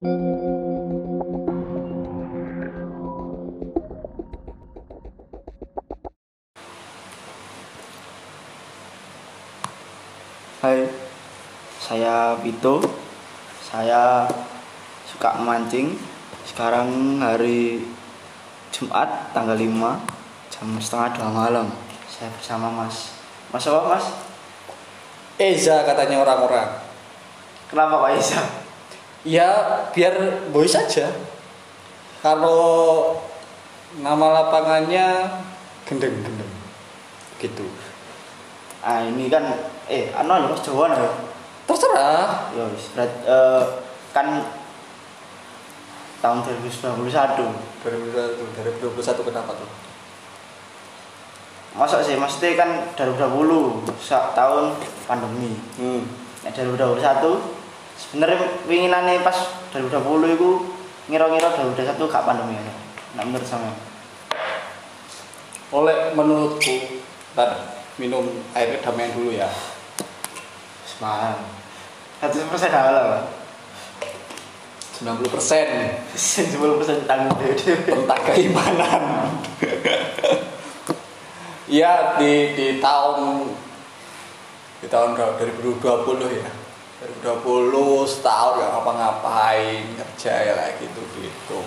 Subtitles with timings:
[0.00, 0.08] Hai,
[11.76, 12.80] saya Vito.
[13.60, 14.24] Saya
[15.04, 15.92] suka memancing.
[16.48, 17.84] Sekarang hari
[18.72, 19.68] Jumat tanggal 5
[20.48, 21.68] jam setengah dua malam.
[22.08, 23.12] Saya bersama Mas.
[23.52, 24.08] Mas apa Mas?
[25.36, 26.88] Eza katanya orang-orang.
[27.68, 28.59] Kenapa Pak Isa?
[29.26, 29.48] Ya
[29.92, 31.12] biar boy saja.
[32.24, 33.16] Kalau
[34.00, 35.28] nama lapangannya
[35.84, 36.52] gendeng-gendeng.
[37.36, 37.64] Gitu.
[38.80, 39.44] Ah ini kan
[39.92, 41.12] eh anu lho Mas Jawa lho.
[41.68, 42.48] Terserah.
[42.56, 43.64] Ya wis eh,
[44.16, 44.40] kan
[46.24, 47.44] tahun 2021.
[47.84, 49.70] 2021 kenapa tuh?
[51.76, 55.54] Masa sih mesti kan 2020 sak tahun pandemi.
[55.76, 56.02] Hmm.
[56.40, 57.59] Nek 2021
[58.00, 59.36] sebenarnya winginane pas
[59.76, 60.48] 2020 itu
[61.12, 62.74] ngira-ngira 2021 gak pandemi ya.
[63.20, 63.70] Nek menurut sama.
[65.70, 67.02] Oleh menurutku,
[67.36, 68.24] ntar minum
[68.56, 69.50] air kedamaian dulu ya.
[70.88, 71.36] Semangat.
[72.24, 73.28] 100% halal.
[75.00, 77.56] 90 persen 10% tanggung dhewe.
[77.88, 79.32] tentang keimanan.
[81.70, 83.46] Iya di di tahun
[84.82, 85.40] di tahun berapa?
[85.40, 86.59] 2020 ya.
[87.00, 91.60] 2020 setahun gak ngapa-ngapain kerja ya kayak gitu gitu.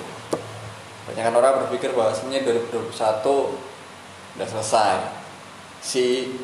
[1.09, 2.93] Banyak orang berpikir bahwasanya 2021
[4.37, 4.97] udah selesai.
[5.81, 6.37] Si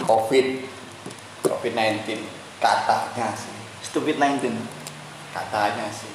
[0.00, 0.46] COVID
[1.44, 2.24] COVID-19
[2.64, 3.56] katanya sih.
[3.84, 4.56] Stupid 19.
[5.36, 6.14] katanya sih.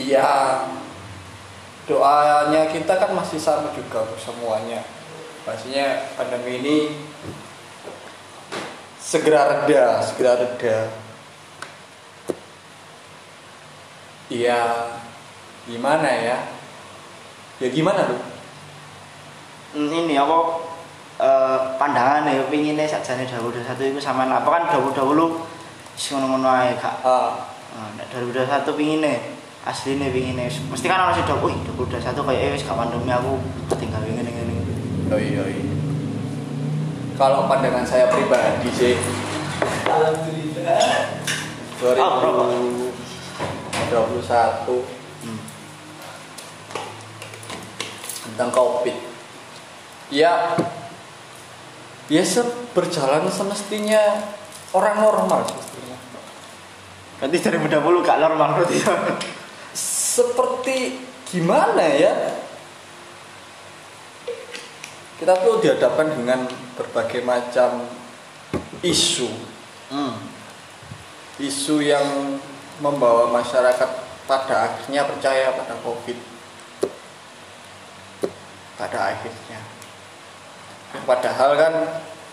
[0.00, 0.64] Iya.
[1.84, 4.80] Doanya kita kan masih sama juga semuanya.
[5.44, 6.76] Pastinya pandemi ini
[9.00, 10.76] segera reda segera reda.
[14.30, 14.60] Iya
[15.66, 16.38] gimana ya?
[17.60, 18.20] Ya gimana tuh
[19.74, 20.36] Ini apa
[21.20, 25.44] eh pandangan ya pingine sakjane 2021 itu sama apa kan 2020
[25.98, 29.12] sing ngono-ngono ae gak ah, Nah, nek 2021 pingine
[29.62, 33.38] asline pingine mesti kan ono sing do, "Wih, 2021 kayak eh wis gak pandemi aku
[33.78, 34.54] tinggal ngene ngene."
[35.12, 35.79] oh iya iya
[37.20, 38.96] kalau pandangan saya pribadi sih
[39.84, 40.80] Alhamdulillah.
[41.92, 42.42] Ah, berapa?
[43.84, 44.80] 2021
[45.20, 45.36] Hmm.
[48.24, 48.96] tentang covid
[50.08, 50.56] ya
[52.08, 52.40] ya se-
[52.72, 54.00] berjalan semestinya
[54.72, 55.96] orang normal semestinya
[57.20, 58.64] Berarti 2020 gak normal
[59.76, 60.96] seperti
[61.28, 62.12] gimana ya
[65.20, 66.48] kita tuh dihadapkan dengan
[66.80, 67.84] berbagai macam
[68.80, 69.28] isu.
[69.92, 70.16] Hmm.
[71.40, 72.38] isu yang
[72.80, 73.90] membawa masyarakat
[74.24, 76.16] pada akhirnya percaya pada covid.
[78.80, 79.60] Pada akhirnya.
[81.04, 81.74] Padahal kan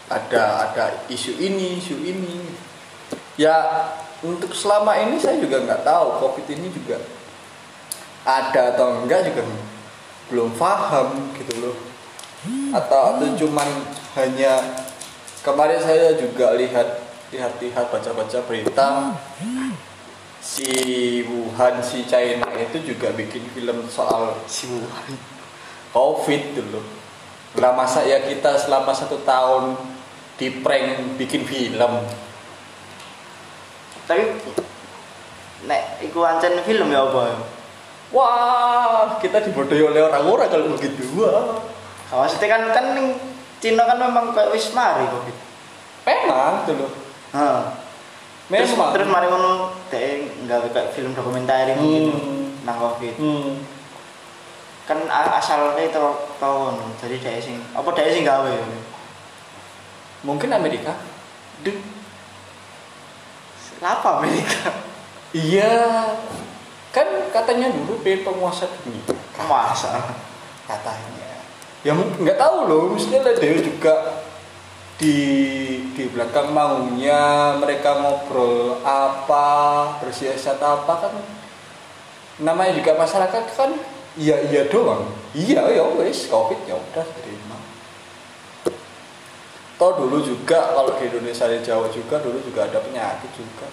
[0.07, 2.55] ada ada isu ini isu ini.
[3.35, 3.55] Ya
[4.23, 7.03] untuk selama ini saya juga nggak tahu covid ini juga
[8.27, 9.43] ada atau enggak juga
[10.31, 11.96] belum paham gitu loh
[12.71, 13.69] atau atau cuman
[14.15, 14.61] hanya
[15.41, 16.85] kemarin saya juga lihat
[17.33, 19.17] lihat-lihat baca-baca berita
[20.39, 20.69] si
[21.27, 25.11] Wuhan si China itu juga bikin film soal Si Wuhan.
[25.91, 26.79] covid dulu
[27.57, 29.75] lah masa ya kita selama satu tahun
[30.37, 32.05] di prank bikin film
[34.07, 34.23] Tapi
[35.67, 37.43] nek iku ancen film ya apa?
[38.15, 41.59] wah kita dibodohi oleh orang-orang kalau begitu wah
[42.09, 43.07] maksudnya kan kan ning
[43.57, 45.35] Cina kan memang kayak wis mari Covid.
[46.05, 46.87] memang dulu
[47.35, 47.61] Heeh.
[48.47, 52.47] Terus, memang terus mari ngono dhek nggawe kayak film dokumenter mungkin Hmm.
[52.63, 53.19] nang Covid.
[53.19, 53.59] Hmm.
[54.87, 55.99] Kan asalnya itu
[56.39, 58.55] tahun jadi dhek sing apa dhek sing gawe.
[60.23, 60.95] mungkin Amerika
[61.61, 61.75] Duh.
[63.77, 64.73] Lapa Amerika?
[65.35, 66.07] iya
[66.89, 69.05] kan katanya dulu dia penguasa dunia
[69.45, 69.91] Masa?
[70.65, 71.26] katanya
[71.87, 72.83] ya nggak tahu loh.
[72.91, 74.19] Mestinya dia juga
[74.99, 75.15] di
[75.95, 79.47] di belakang maunya mereka ngobrol apa
[80.03, 81.13] bersiasat apa kan
[82.43, 83.71] namanya juga masyarakat kan
[84.19, 85.07] iya iya doang.
[85.31, 87.55] Iya ya wes covid ya udah terima.
[89.77, 93.69] Toh dulu juga kalau di Indonesia di Jawa juga dulu juga ada penyakit juga.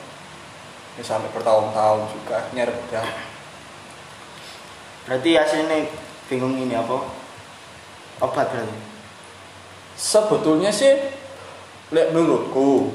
[0.94, 3.02] Ini sampai bertahun-tahun juga akhirnya reda.
[5.08, 5.90] Berarti aslinya
[6.28, 7.23] bingung ini apa?
[8.22, 8.78] Obat berarti.
[9.94, 10.90] sebetulnya sih
[11.94, 12.90] lihat menurutku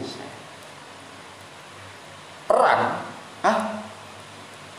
[2.48, 3.10] perang.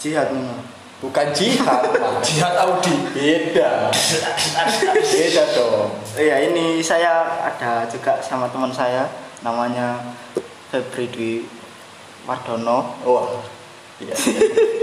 [0.00, 0.56] Jihad ngono?
[1.00, 1.81] Bukan jihad.
[2.26, 2.92] Jihad Audi.
[3.12, 3.92] beda.
[5.00, 5.92] Beda dong.
[6.16, 9.08] Iya ini saya ada juga sama teman saya
[9.44, 10.00] namanya
[10.72, 11.32] Febri Dwi
[12.25, 13.28] Wardono wah.
[14.00, 14.16] Iya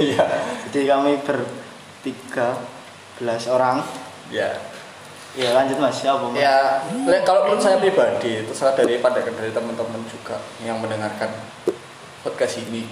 [0.01, 0.25] iya.
[0.69, 2.61] Jadi kami bertiga
[3.17, 3.81] belas orang.
[4.29, 4.76] Iya
[5.37, 5.93] ya lanjut mas.
[6.01, 6.41] Siapa mas?
[6.41, 11.29] ya le- kalau menurut saya pribadi terserah dari pandangan dari teman-teman juga yang mendengarkan
[12.25, 12.89] podcast ini.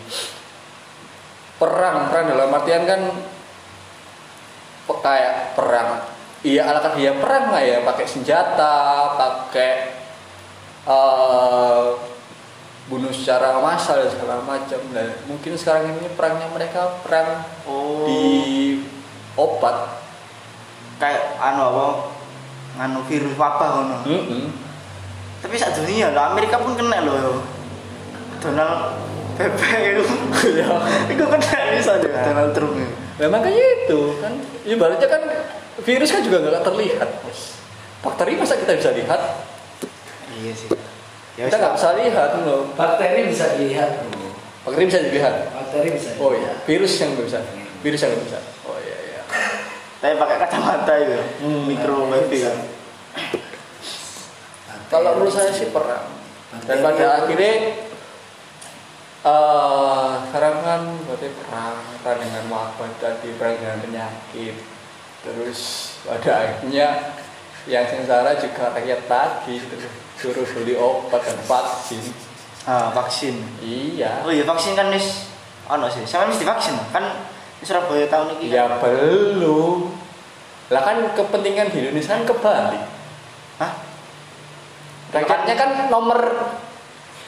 [1.57, 3.01] Perang perang dalam artian kan
[4.85, 6.05] kayak perang.
[6.45, 8.77] Iya ala kata dia perang nggak ya pakai senjata
[9.17, 9.73] pakai
[10.85, 11.85] eh,
[12.85, 14.77] bunuh secara massal dan segala macam.
[14.93, 18.05] Dan mungkin sekarang ini perangnya mereka perang oh.
[18.05, 18.21] di
[19.33, 20.05] obat.
[21.01, 22.14] Kayak anu apa
[22.75, 24.43] anu virus wabah ngono Mm-mm.
[25.39, 27.41] tapi saat dunia loh Amerika pun kena loh
[28.39, 28.99] Donald
[29.35, 29.59] PP
[29.95, 30.03] itu
[30.55, 30.67] Ya.
[31.11, 32.75] itu kena bisa deh Donald Trump
[33.15, 34.33] Ya makanya itu kan
[34.67, 35.21] ibaratnya kan
[35.87, 37.55] virus kan juga nggak terlihat bos.
[38.03, 39.21] Bakteri masa kita bisa lihat?
[40.35, 40.67] iya sih
[41.39, 42.67] ya Kita nggak bisa lihat loh.
[42.75, 44.03] Bakteri bisa dilihat.
[44.67, 45.33] Bakteri bisa dilihat.
[45.47, 46.11] Bakteri bisa.
[46.19, 47.39] Oh iya, virus yang nggak bisa.
[47.79, 48.39] Virus yang nggak bisa.
[50.05, 51.65] Oh tapi pakai kacamata itu Hmm.
[51.65, 52.57] microwave kan
[53.09, 53.41] Bakteri
[54.85, 56.05] Kalau menurut bisa saya sih perang.
[56.61, 57.53] Dan pada yang- akhirnya
[59.25, 64.55] eh sekarang kan berarti perang, perang dengan wabah tadi, perang dengan penyakit.
[65.25, 65.59] Terus
[66.05, 67.17] pada akhirnya
[67.65, 72.13] yang sengsara juga rakyat tadi terus suruh beli obat dan vaksin.
[72.63, 74.21] ah vaksin Iya.
[74.21, 75.29] oh iya vaksin kan nis
[75.65, 77.13] ano sih sama mesti vaksin kan
[77.65, 79.89] Surabaya tahun ini Ya belum.
[80.69, 82.83] Lah kan kepentingan di Indonesia kan kebalik.
[83.57, 83.73] hah
[85.09, 86.19] Rakyatnya kan nomor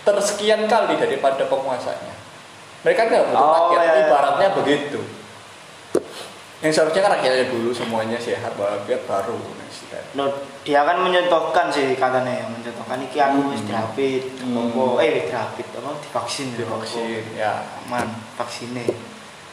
[0.04, 2.16] tersekian kali daripada penguasanya.
[2.86, 4.04] Mereka nggak butuh Oh, rakyat, iya, iya.
[4.08, 5.00] ibaratnya begitu.
[6.62, 9.38] Yang seharusnya kan rakyatnya dulu semuanya sehat bahagia baru
[9.88, 10.04] kan.
[10.20, 10.26] No,
[10.68, 13.70] dia kan mencontohkan sih katanya mencontohkan iki aku wis Hmm.
[13.72, 15.00] dirapit Hmm.
[15.00, 18.84] eh wis dirapit apa divaksin Divaksin, ya aman vaksinnya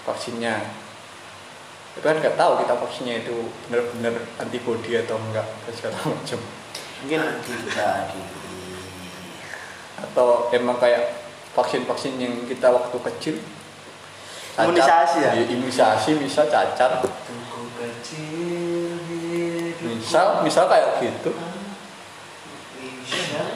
[0.04, 0.64] vaksinnya.
[1.96, 6.40] Itu kan nggak tahu kita vaksinnya itu benar-benar antibody atau enggak dan segala macam.
[7.04, 8.20] mungkin di.
[10.00, 11.24] Atau emang kayak
[11.54, 13.36] vaksin-vaksin yang kita waktu kecil
[14.54, 14.70] cacar.
[14.70, 15.30] Imunisasi ya?
[15.34, 19.98] Iya, imunisasi bisa cacar Tunggu kecil hidup.
[19.98, 21.30] misal misal kayak gitu
[23.04, 23.54] Michelle,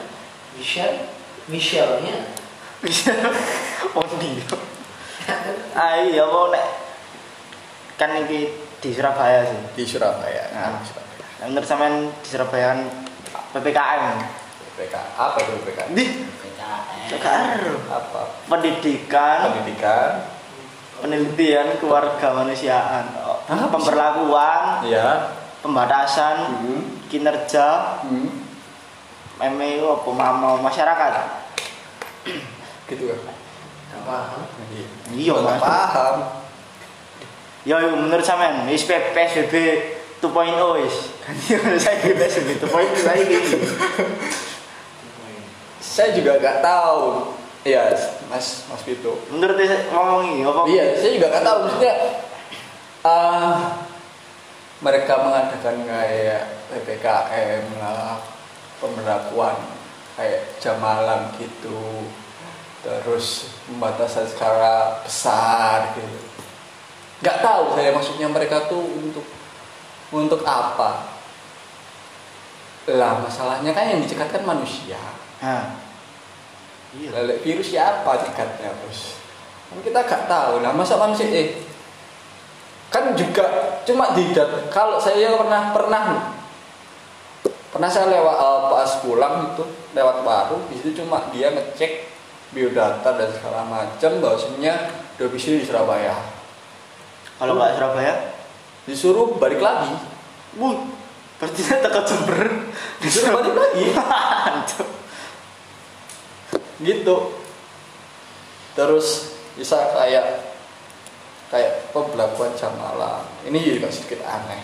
[0.55, 0.99] Michelle,
[1.47, 2.15] Michelle-nya
[2.83, 3.15] bisa
[3.95, 4.43] Ondi
[5.77, 6.65] ah iya apa nek
[7.99, 8.49] kan iki
[8.79, 9.59] di Surabaya sih.
[9.75, 10.79] Di Surabaya Nah.
[10.79, 11.25] Di Surabaya.
[11.39, 12.79] Nah, menurut sampean di Surabaya kan
[13.55, 14.03] PPKM
[14.79, 17.07] PK apa itu PK di PKN.
[17.11, 17.61] PKR
[17.91, 18.21] apa?
[18.47, 19.39] Pendidikan.
[19.51, 20.11] Pendidikan.
[20.99, 23.71] Penelitian kewargamanasiaan oh, Apa sih?
[23.71, 24.63] pemberlakuan.
[24.87, 26.63] Ya pembatasan.
[26.63, 26.81] Hmm.
[27.11, 27.99] kinerja.
[28.07, 28.31] Hmm.
[29.39, 31.11] ME itu apa mau masyarakat.
[32.87, 33.19] Gitu kan
[33.91, 34.41] Nggak paham.
[35.13, 36.15] Iya, Nggak paham.
[37.67, 39.53] Ya menurut sampean wis PSBB
[40.21, 40.95] 2.0 wis.
[41.21, 43.57] Kan iya, saya PSBB 2.0 saya gitu
[45.99, 47.35] saya juga nggak tahu.
[47.67, 47.91] Iya,
[48.31, 49.19] Mas Mas Vito.
[49.35, 50.63] menurut saya ngomong ini apa?
[50.63, 51.57] Iya, saya juga nggak tahu.
[51.67, 51.95] Maksudnya.
[52.99, 53.79] ah
[54.79, 58.19] mereka mengadakan kayak ppkm lah,
[58.79, 59.55] pemberlakuan
[60.15, 62.07] kayak jam malam gitu,
[62.79, 66.19] terus pembatasan skala besar gitu.
[67.19, 69.25] Nggak tahu saya maksudnya mereka tuh untuk
[70.15, 71.19] untuk apa?
[72.89, 74.99] Lah masalahnya kan yang dicekat kan manusia.
[75.39, 75.77] nah
[76.95, 79.19] iya Lalu virus siapa cekatnya bos?
[79.69, 81.69] Kan kita gak tahu lah masa manusia eh
[82.89, 83.45] kan juga
[83.85, 84.33] cuma di
[84.73, 86.03] kalau saya pernah pernah
[87.69, 92.09] pernah saya lewat eh, pas pulang itu lewat baru di situ cuma dia ngecek
[92.49, 96.15] biodata dan segala macam bahwasanya domisili di Surabaya.
[97.37, 98.13] Kalau nggak Surabaya?
[98.89, 99.93] Disuruh balik lagi.
[100.57, 100.97] Wuh
[101.39, 102.67] berarti saya tekan Jember.
[102.99, 103.85] Disuruh balik lagi.
[106.79, 107.15] Gitu.
[108.71, 110.55] Terus bisa kayak
[111.51, 113.19] kayak pembelakuan jam malam.
[113.43, 114.63] Ini juga sedikit aneh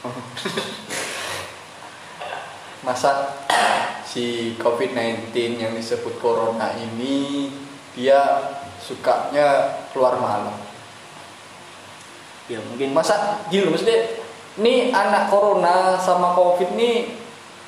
[2.80, 3.36] masa
[4.08, 7.48] si COVID-19 yang disebut corona ini
[7.94, 8.40] dia
[8.80, 10.56] sukanya keluar malam.
[12.50, 14.18] Ya mungkin masa gini loh maksudnya
[14.58, 17.14] ini anak corona sama covid nih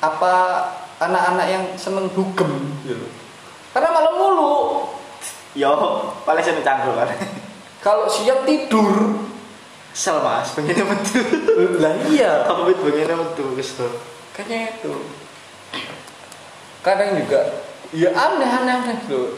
[0.03, 0.67] apa
[0.99, 2.51] anak-anak yang seneng dugem
[2.83, 3.07] gitu?
[3.71, 4.53] Karena malam mulu.
[5.55, 5.71] Yo
[6.25, 7.09] paling saya cangkruk kan
[7.83, 9.21] kalau siang tidur.
[9.93, 11.21] Kesel mas, pengennya metu.
[11.77, 12.49] lah iya.
[12.49, 13.93] Covid pengennya metu kesel.
[14.33, 14.93] Kayaknya itu.
[16.83, 17.63] Kadang juga
[17.93, 19.37] ya aneh aneh aneh loh.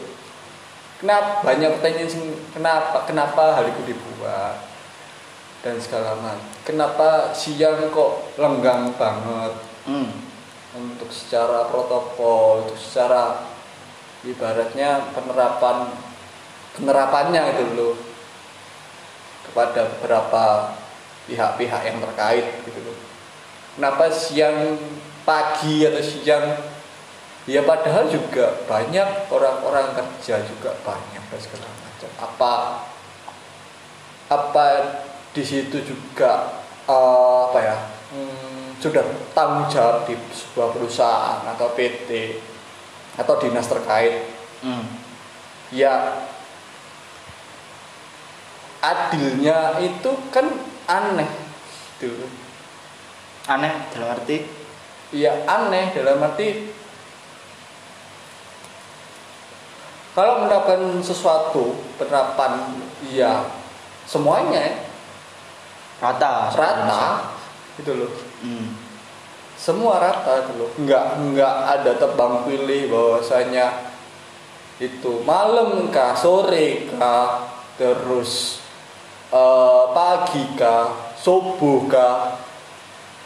[0.96, 4.64] Kenapa banyak pertanyaan sing- kenapa kenapa hal itu dibuat?
[5.60, 6.40] Dan segala macam.
[6.64, 9.54] Kenapa siang kok lenggang banget?
[9.86, 10.10] Hmm.
[10.76, 13.48] untuk secara protokol untuk secara
[14.20, 15.88] ibaratnya penerapan
[16.76, 17.96] penerapannya itu loh.
[19.48, 20.76] Kepada beberapa
[21.24, 23.15] pihak-pihak yang terkait gitu loh
[23.76, 24.80] kenapa siang
[25.28, 26.56] pagi atau siang
[27.44, 32.10] ya padahal juga banyak orang-orang kerja juga banyak dan segala macam.
[32.18, 32.52] Apa
[34.26, 34.66] apa
[35.30, 37.76] di situ juga eh, apa ya
[38.16, 39.04] hmm, sudah
[39.36, 42.40] tanggung jawab di sebuah perusahaan atau PT
[43.20, 44.34] atau dinas terkait.
[44.56, 44.88] Hmm.
[45.68, 46.16] ya
[48.80, 50.48] adilnya itu kan
[50.88, 51.28] aneh
[52.00, 52.24] gitu
[53.46, 54.42] Aneh dalam arti?
[55.14, 56.74] Ya aneh dalam arti
[60.16, 62.72] kalau menerapkan sesuatu penerapan
[63.12, 63.44] ya
[64.08, 64.88] semuanya
[66.00, 66.48] rata.
[66.56, 67.36] rata.
[67.76, 68.12] Gitu loh.
[68.40, 68.72] Hmm.
[69.56, 70.70] semua rata gitu loh.
[70.80, 73.92] Nggak nggak ada tebang pilih bahwasanya
[74.80, 77.44] itu malam kah sore kah
[77.76, 78.60] terus
[79.32, 82.45] eh, pagi kah subuh kah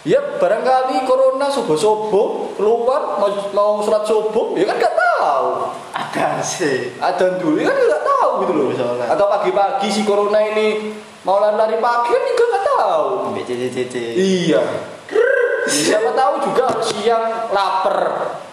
[0.02, 5.47] ya barangkali corona subuh subuh keluar mau, mau surat subuh ya kan nggak tahu
[5.92, 6.97] Ada sih.
[6.97, 9.07] ada dulu kan nggak tahu gitu loh Soalnya.
[9.12, 13.07] atau pagi-pagi si corona ini mau lari-lari pagi kan juga nggak tahu.
[14.16, 14.62] Iya.
[15.69, 17.99] Siapa tahu juga siang lapar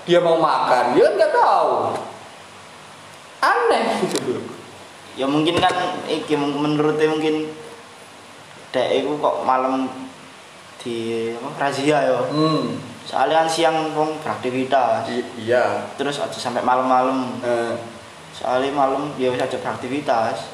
[0.03, 1.71] dia mau makan, dia kan nggak tahu.
[3.39, 4.43] Aneh gitu loh.
[5.15, 5.73] Ya mungkin kan
[6.11, 7.49] iki menurutnya mungkin
[8.75, 9.87] dek kok malam
[10.87, 10.97] di
[11.33, 12.19] apa razia ya.
[12.23, 12.79] Hmm.
[13.03, 15.03] Soalnya kan siang wong beraktivitas.
[15.07, 15.83] i- iya.
[15.95, 17.35] Terus aja sampai malam-malam.
[17.41, 17.75] Eh,
[18.31, 20.53] Soalnya malam ya wis aja beraktivitas.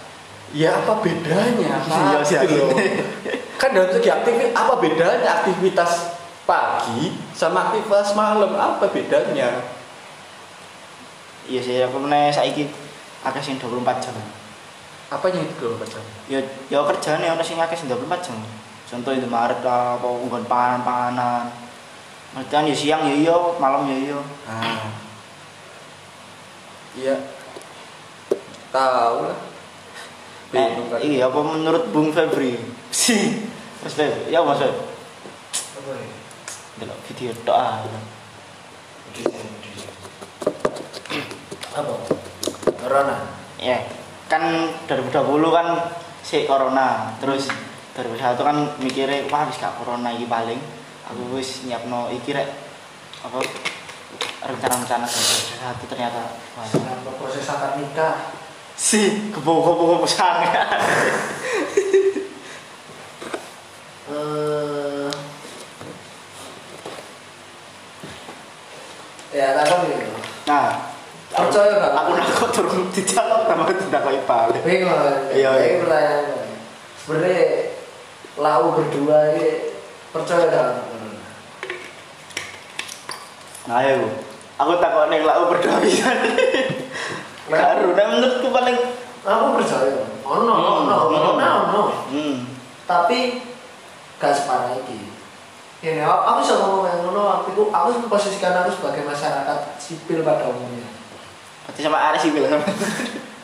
[0.50, 1.82] ya apa bedanya?
[1.84, 2.96] Iya sih, Gitu akhirnya.
[3.58, 5.92] kan dalam segi aktivitas apa bedanya aktivitas
[6.44, 9.50] pagi sama aktivitas malam apa bedanya?
[11.44, 12.72] Iya sih aku meneh saiki
[13.22, 14.16] akeh sing 24 jam.
[15.10, 16.00] Apanya itu kalau baca?
[16.25, 18.38] Ya ya kerjane ana sing akeh sing 24 jam.
[18.93, 21.50] Contoh itu Maret lah apa nggon pangan-panganan.
[22.38, 24.19] Maksudnya kan ya siang ya iya, malam ya iya.
[24.45, 24.85] Ah.
[26.93, 27.15] Iya.
[28.69, 29.39] Tahu lah.
[30.53, 31.00] Eh, Bingung kan.
[31.01, 32.53] iya apa menurut Bung Febri?
[32.93, 33.50] Si.
[33.81, 34.77] Mas Feb, ya Mas Feb.
[35.81, 36.07] Apa ya?
[36.77, 37.81] Delok video tok ah.
[41.73, 41.93] Apa?
[42.77, 43.17] Corona.
[43.57, 43.81] Ya,
[44.29, 45.09] kan 2020
[45.50, 45.67] kan
[46.21, 47.50] si corona, terus
[47.93, 50.57] 2021 kan mikirnya wah wis gak corona iki paling.
[51.13, 52.50] Aku wis nyiapno iki rek
[53.23, 53.39] apa
[54.43, 56.21] rencana-rencana 2021 ternyata
[56.57, 56.67] wah,
[57.21, 58.33] proses akad nikah.
[58.73, 60.81] si kepo-kepo sangat.
[64.03, 65.09] Eh,
[69.31, 70.12] ya takut gitu.
[70.45, 70.93] Nah,
[71.33, 71.93] Percaya gak?
[71.97, 74.62] aku nakut turun dijawab tambah tidak balik.
[74.62, 74.93] Bingung.
[75.33, 75.65] Iya, iya.
[75.65, 76.25] Ini pertanyaan.
[77.01, 77.41] Sebenarnya
[78.40, 79.74] lau berdua ini
[80.10, 80.70] percaya gak?
[83.63, 84.10] Nah, ayo.
[84.60, 86.10] Aku takut neng lau berdua bisa.
[87.50, 87.75] Nah
[88.10, 88.78] menurutku paling
[89.24, 90.04] Aku percaya.
[90.28, 91.84] Oh no, oh no, oh no, oh no.
[92.12, 92.44] hmm.
[92.84, 93.40] Tapi
[94.20, 95.08] gak separah ini.
[95.84, 100.24] Ini aku aku bisa ngomong yang ngono waktu itu aku memposisikan aku sebagai masyarakat sipil
[100.24, 100.88] pada umumnya.
[101.68, 102.68] Berarti sama sih bilang sama.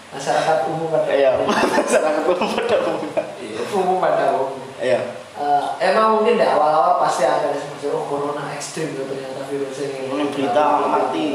[0.10, 1.64] Masyarakat umum pada Iya, umumnya.
[1.80, 3.24] masalah ketemu pada umumnya.
[3.40, 4.69] Iya, umum pada umumnya.
[4.80, 5.02] Iya.
[5.40, 9.80] Eh, emang mungkin di awal-awal pasti ada yang seperti oh corona ekstrim gitu ternyata virus
[9.84, 10.12] ini.
[10.12, 11.26] Ini berita mati.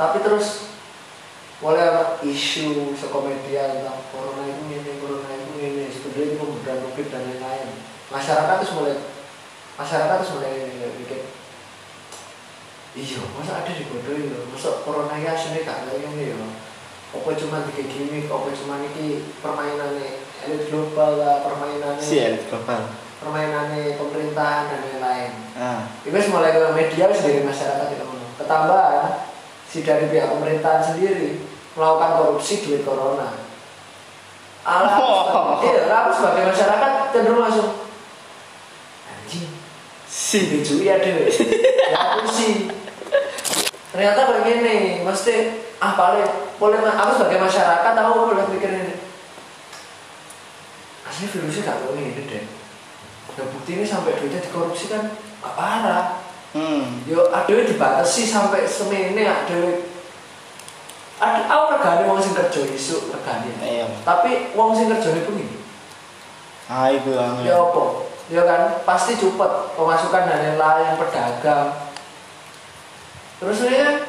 [0.00, 0.72] tapi terus
[1.60, 7.06] mulai ada isu sekomedia tentang corona itu ini corona itu ini sebenarnya itu bukan covid
[7.12, 7.68] dan lain-lain.
[8.08, 8.96] Masyarakat terus mulai
[9.80, 10.52] masyarakat terus mulai
[11.00, 11.20] mikir
[12.92, 16.36] iya masa ada dibodohi loh masa corona ya sini gak kayak ini ya
[17.10, 19.06] apa cuma tiga gimmick apa cuma ini
[19.38, 22.86] permainannya elit global lah permainannya Si elit global.
[23.18, 25.30] permainannya pemerintahan dan lain-lain.
[25.52, 29.28] Nah, itu mulai ke media wis dari masyarakat tidak mau ketambahan
[29.66, 33.36] si dari pihak pemerintahan sendiri melakukan korupsi duit corona.
[34.60, 37.68] Alah, sebagai- iya, aku sebagai masyarakat cenderung langsung
[39.04, 39.48] anjing
[40.04, 40.38] si.
[40.48, 41.28] dijui ya deh
[41.92, 42.52] ya aku sih.
[43.90, 45.34] Ternyata kayak gini mesti
[45.76, 46.28] ah paling
[46.60, 48.94] boleh aku sebagai masyarakat aku boleh mikir ini.
[51.08, 52.44] Asli virusnya gak kayak gini deh
[53.40, 56.06] ya bukti ini sampai duitnya dikorupsi kan gak parah.
[56.50, 57.06] Hmm.
[57.06, 59.58] yo ada yang dibatasi sampai semene ada
[61.22, 63.54] ada aku regane wong sing kerja isu regane.
[63.62, 63.86] Iya.
[64.02, 65.56] tapi wong sing kerja itu gini
[66.66, 67.54] Ah itu yang ya.
[67.54, 67.82] Apa?
[68.30, 71.70] Ya kan pasti cepet pemasukan dan lain-lain pedagang.
[73.42, 74.06] Terus ini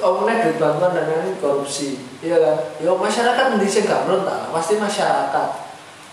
[0.00, 2.00] omongnya duit bantuan dan lain-lain korupsi.
[2.24, 2.56] Iya kan?
[2.80, 5.48] Ya masyarakat nanti sih gak berontak pasti masyarakat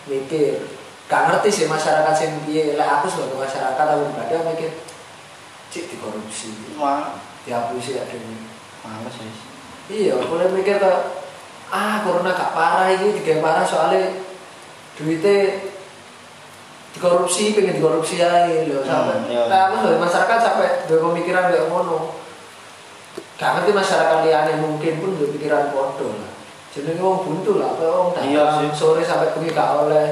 [0.10, 0.62] mikir.
[1.08, 4.72] Gak ngerti sih masyarakat sing piye lah aku sebagai masyarakat aku pribadi aku mikir
[5.72, 6.52] cik dikorupsi.
[6.76, 7.16] Wah,
[7.48, 9.30] dihapusi ya demi males ya.
[9.92, 10.94] iya mulai mikir ke
[11.72, 14.10] ah corona gak parah ini tiga parah soalnya
[14.98, 15.70] duitnya
[16.92, 21.72] dikorupsi pengen dikorupsi aja loh sampai Hmm, nah aku sebagai masyarakat sampai dua pemikiran kayak
[21.72, 22.21] ngono
[23.42, 26.30] gak ngerti masyarakat liane mungkin pun dua pikiran bodoh lah
[26.70, 28.78] jadi wong buntu lah kayak wong Iya dagang sih.
[28.78, 30.06] sore sampai pergi gak oleh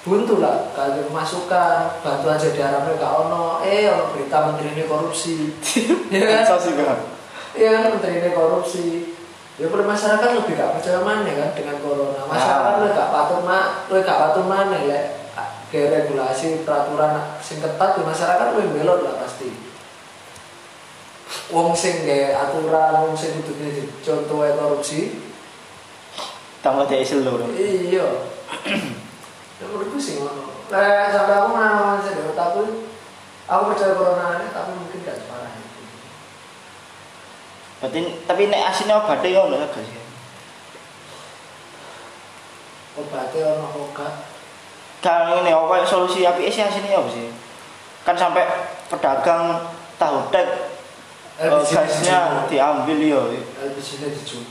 [0.00, 5.52] buntu lah kalau masukan bantuan jadi Arabnya gak ono eh ono berita menteri ini korupsi
[6.10, 6.40] Iya kan?
[6.42, 6.98] Masa sih kan?
[7.52, 8.86] Iya kan menteri ini korupsi.
[9.54, 12.20] Ya pada masyarakat lebih gak percaya mana kan dengan corona.
[12.24, 12.78] Masyarakat Ah.
[12.80, 15.00] lebih gak patuh mak, lebih gak patuh mana ya.
[15.68, 19.52] Kayak regulasi peraturan sing ketat di masyarakat lebih belot lah pasti.
[21.50, 25.18] Wong sing gak aturan, wong sing kudu jadi contoh korupsi.
[26.60, 27.50] Tambah dia seluruh.
[27.56, 28.06] Iya.
[29.60, 30.50] Ya menurutku sih ngono.
[30.70, 32.62] Lah sampai aku menanam saya di otakku,
[33.50, 35.82] aku percaya corona ini tapi mungkin gak separah itu.
[37.82, 39.98] Berarti tapi nek asine obate yo ngono gak sih?
[43.00, 44.14] Obatnya ono obat.
[45.00, 47.32] Kan ini apa solusi apike sih asine apa sih?
[48.04, 48.46] Kan sampai
[48.86, 50.69] pedagang tahu tek
[51.40, 53.20] eh, gasnya diambil yo.
[53.32, 54.44] LPG-nya dijual.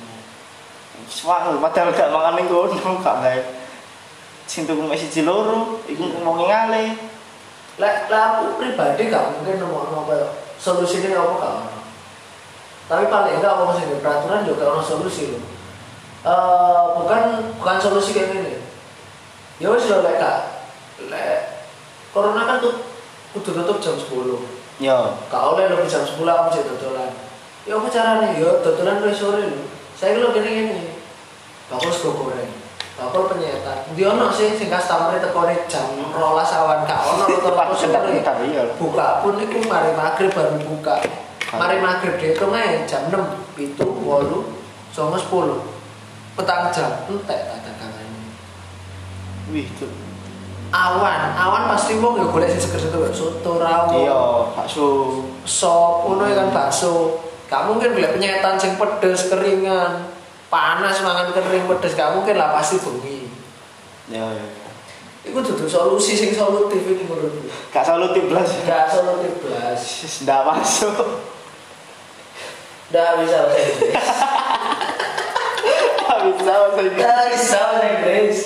[1.25, 3.41] Wah, padahal gak mangan ning kono gak bae.
[4.49, 6.83] Sing tuku mek siji loro, iku ngomongi ngale.
[7.77, 11.79] Lek lek aku pribadi gak mungkin nemu apa solusinya apa gak ono.
[12.89, 15.43] Tapi paling enggak masih di peraturan juga ono solusi loh.
[16.25, 17.21] Eh bukan
[17.61, 18.53] bukan solusi kayak gini.
[19.61, 20.19] Ya wis lho lek
[21.09, 21.39] lek
[22.11, 22.81] corona kan tuh
[23.37, 24.58] kudu tutup jam 10.
[24.79, 27.11] Yo, Gak oleh lebih jam 10 aku jadi dodolan.
[27.67, 28.31] Ya apa caranya?
[28.31, 29.67] Ya dodolan mulai sore lho.
[29.91, 30.77] Saya kalau gini gini.
[31.67, 32.47] Bakul sego goreng.
[32.95, 33.91] Bakul penyetan.
[33.91, 36.15] Di ono sih sing customer tekone jam 12
[36.63, 37.91] awan gak ono rata-rata sore.
[37.91, 38.63] sebentar iya.
[38.79, 40.95] buka pun itu mari maghrib baru buka
[41.59, 44.47] mari maghrib dihitung aja jam 6 itu walu
[44.95, 45.27] sama 10
[46.39, 48.31] petang jam entek tak dagangannya
[49.51, 50.08] Wih, tuh.
[50.69, 54.21] Awan awan pasti wong ya golek sing seger-seger soto rawon Iya,
[54.53, 54.87] bakso.
[55.43, 57.17] sop ngono ya kan bakso
[57.49, 60.05] gak mungkin golek penyetan sing pedes keringan
[60.47, 63.25] panas mangan kering pedes gak mungkin lah pasti bengi
[64.09, 64.45] Ya, ya.
[65.21, 67.45] Iku dudu solusi sing solutif ini menurutku.
[67.69, 68.49] Gak solutif blas.
[68.65, 69.77] Gak solutif blas.
[70.25, 70.97] Ndak masuk.
[72.89, 73.93] Nggak bisa bahasa Inggris.
[76.19, 76.97] Bisa bahasa Inggris.
[76.97, 78.37] Nggak bisa bahasa Inggris.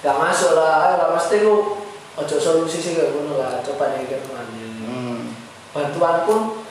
[0.00, 0.88] Gak masuk lah.
[0.88, 1.76] Ayo lah pasti ku
[2.16, 3.60] ojo solusi sih kayak ngono lah.
[3.60, 4.22] Coba nih kan
[4.90, 5.30] Hmm.
[5.70, 6.66] Bantuan pun,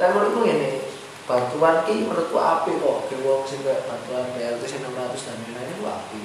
[0.00, 0.80] saya menurutku ini
[1.28, 2.98] bantuan ki menurutku api kok.
[3.12, 6.22] Ke wong sing kayak bantuan BLT sing 600 dan lain-lain itu api.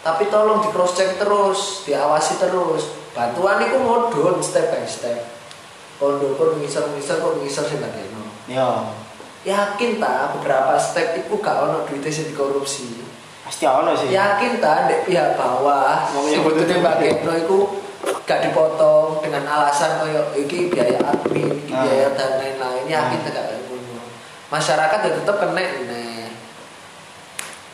[0.00, 2.96] Tapi tolong di cross check terus, diawasi terus.
[3.12, 5.20] Bantuan itu modul step by step.
[6.00, 8.24] Kondo kok ngisor-ngisor kok ngisor sing gak kena.
[8.48, 8.68] Ya,
[9.40, 12.99] Yakin tak beberapa step itu gak ono duitnya sing dikorupsi.
[13.50, 14.14] Pasti ono sih.
[14.14, 17.58] Yakin tak dek pihak bawah Wong sing yang butuh butuh dibagekno iku
[18.22, 21.82] gak dipotong dengan alasan koyo iki biaya admin, iki Ah.
[21.82, 22.86] biaya dan lain-lain.
[22.86, 23.24] Yakin Ah.
[23.26, 24.02] tak gak ngono.
[24.54, 26.30] Masyarakat ya tetep kena nih.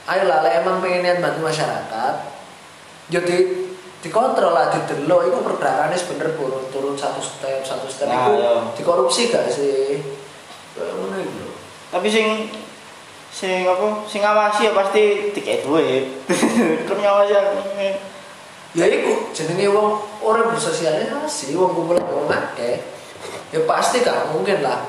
[0.06, 2.14] Ayolah, lek emang pengen niat bantu masyarakat,
[3.10, 3.36] jadi
[4.06, 8.54] dikontrol lah, didelok, itu pergerakannya sebener turun, turun satu step, satu step, Nah, itu iya.
[8.78, 9.98] dikorupsi gak sih?
[10.78, 11.26] Kayak.
[11.90, 12.46] Tapi sing
[13.36, 14.08] sing apa?
[14.08, 15.02] Sing ngawasi ya pasti
[15.36, 16.08] tiket duit.
[16.88, 17.42] Kan ngawasi ya.
[18.76, 22.76] ya iku jenenge wong orang bersosialisasi wong kumpul wong akeh
[23.48, 24.84] ya pasti gak mungkin lah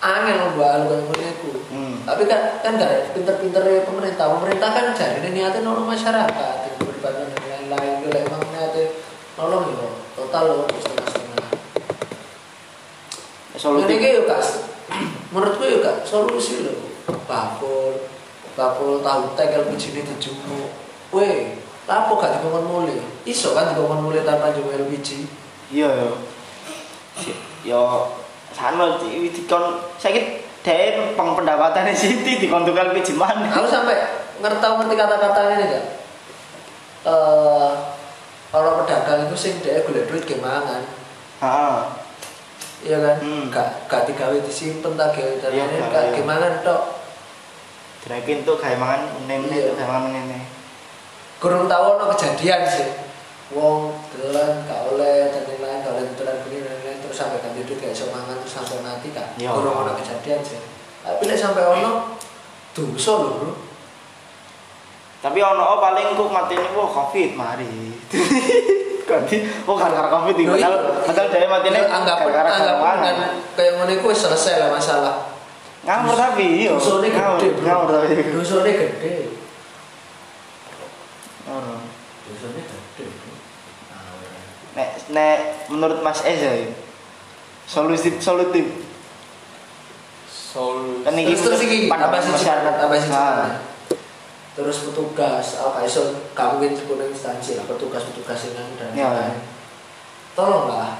[0.00, 2.00] angel mbak ngono iku Hmm.
[2.08, 7.42] tapi kan kan gak pinter-pinter pemerintah pemerintah kan jadi niatnya nolong masyarakat dengan berbantuan dan
[7.68, 8.84] lain-lain kalau emang niatnya
[9.36, 11.48] nolong ya total loh setengah-setengah
[13.60, 13.98] Solutif.
[13.98, 14.40] ini kak
[15.34, 17.94] menurutku kak solusi loh bakul
[18.54, 20.70] bakul tahu tegel begini dijumuk
[21.14, 21.54] weh
[21.86, 25.26] lapo gak dikongkon mulai iso kan dikongkon mulai tanpa jumuk LPG
[25.66, 26.10] Iya yo.
[27.18, 28.10] Si- Yo
[28.54, 33.50] sana di dikon sakit dhewe peng pendapatane Siti dikon tukang ke mana?
[33.50, 33.96] aku sampai
[34.42, 35.84] ngerti ngerti kata-kata ini gak
[37.06, 37.70] eh
[38.50, 40.82] orang pedagang itu sing dia golek duit gemangan
[41.42, 41.76] Heeh.
[42.86, 43.50] Iya kan Hmm.
[43.50, 46.12] gak gak digawe disimpen tak gawe dan Iya, ini gak, gak iya.
[46.14, 46.82] gemangan tok
[48.00, 49.66] Direkin tuh kayak mangan nene Iya.
[49.66, 50.38] tuh kayak mangan nene.
[51.36, 52.88] kurang tahu ono kejadian sih
[53.48, 57.60] wong dolan gak oleh dan lain-lain gak oleh dolan begini dan lain-lain terus sampai ganti
[57.60, 59.50] duit gak iso mangan terus sampai mati kan Iya.
[59.50, 60.62] kurang ono kejadian sih
[61.02, 62.14] tapi lek sampai ono
[62.72, 63.52] dosa lho bro
[65.16, 67.66] Tapi ono oh, paling kok matine wah covid mari.
[69.06, 71.06] Ganti oh gara-gara covid iki Loh, padahal iya.
[71.06, 73.16] padahal dia matine Ya, anggap anggap dengan
[73.54, 75.14] kayak ngono iku wis selesai lah masalah
[75.86, 76.74] Ngawur tapi iya.
[76.74, 78.06] dosane Ngawur, gede bro ngawur tapi.
[78.34, 79.14] dosane gede
[81.46, 81.78] Ngawur.
[82.26, 83.04] dosane gede.
[84.74, 85.38] Nek nek
[85.70, 86.68] menurut Mas Eza ya.
[87.64, 88.66] Solusi solutif.
[90.28, 91.06] Solusi.
[91.06, 93.62] Kan iki terus terus iki apa sih apa sih Ah.
[94.56, 99.06] Terus petugas apa iso mungkin sepenuh instansi lah petugas petugas yang dan Iya.
[99.12, 99.40] lain-lain.
[100.32, 100.96] Tolonglah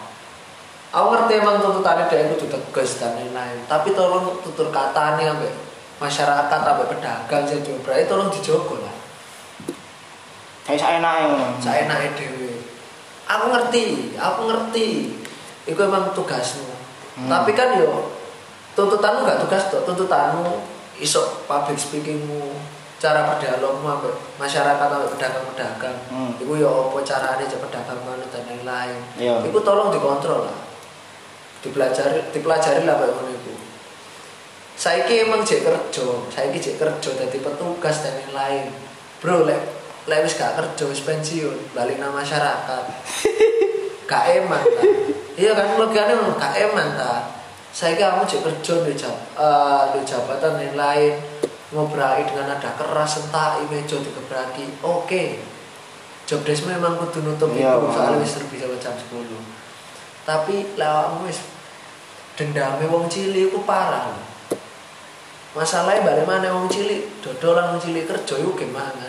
[0.92, 3.64] aku ngerti emang tuntutannya dia itu tegas dan lain-lain.
[3.64, 5.50] Tapi tolong tutur kata nih sampai
[5.96, 8.94] masyarakat sampai pedagang sih coba itu tolong dijogo lah.
[10.68, 11.46] Kayak saya enake ngono.
[11.62, 12.52] saya naik dewe
[13.24, 13.84] aku ngerti
[14.20, 14.88] aku ngerti.
[15.66, 16.76] Itu emang tugasmu.
[17.16, 17.32] Hmm.
[17.32, 18.12] tapi kan yo
[18.76, 20.60] tuntutanmu gak tugas tuh tuntutanmu
[21.00, 22.52] iso public speakingmu
[22.96, 25.98] cara berdialogmu sampai masyarakat sampai pedagang-pedagang.
[26.08, 26.32] Hmm.
[26.40, 28.98] itu yo apa caranya cek pedagang mana dan lain-lain.
[29.20, 29.34] Iya.
[29.44, 30.58] itu tolong dikontrol lah.
[31.60, 33.56] Dipelajari dipelajari lah ngono itu
[34.76, 38.68] saiki emang jek kerja saiki jek kerja jadi petugas dan lain-lain
[39.24, 39.56] bro lek
[40.04, 42.84] lek wis gak kerja wis pensiun balik nang masyarakat.
[44.06, 44.82] Gak eman ta.
[45.34, 47.26] Iya kan logikanya memang gak eman ta.
[47.74, 49.18] Saiki kamu jek kerja di jab,
[49.90, 51.18] di jabatan yang lain
[51.74, 55.24] ngobrol dengan nada keras entak meja dikebraki oke.
[56.26, 59.06] Job desk memang kudu nutup Iya, itu soalnya wis sampai jam 10
[60.26, 61.38] tapi lawakmu wis
[62.34, 64.10] dendame wong cilik iku parah.
[64.10, 64.18] Lho.
[65.54, 69.06] masalahnya balik mana wong cilik dodolan wong cilik kerja iku gimana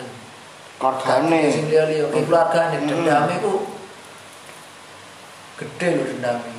[0.78, 1.50] Keluargane.
[1.50, 2.76] sing liya-liya ki keluargane.
[2.78, 2.86] Hmm.
[2.86, 3.66] dendame iku
[5.58, 6.54] gede lho dendame.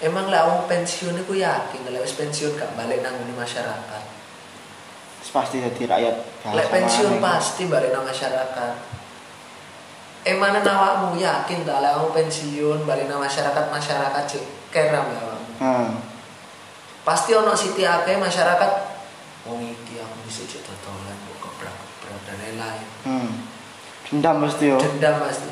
[0.00, 4.17] Emang lek wong pensiun iku yakin lek wis pensiun gak balik nang ngene masyarakat
[5.28, 6.16] pasti jadi rakyat
[6.56, 8.72] lek pensiun pasti nang masyarakat.
[10.26, 15.22] Emang awakmu yakin tak lek pensiun balik nang masyarakat masyarakat cek keram ya
[15.58, 15.90] Hmm.
[17.02, 18.70] pasti ono siti akeh masyarakat
[19.42, 22.86] wong iki aku bisa cek dodolan kok kebrak-kebrak dan lain-lain.
[23.02, 23.30] Hmm.
[24.06, 24.78] Dendam mesti yo.
[24.78, 25.50] dendam pasti.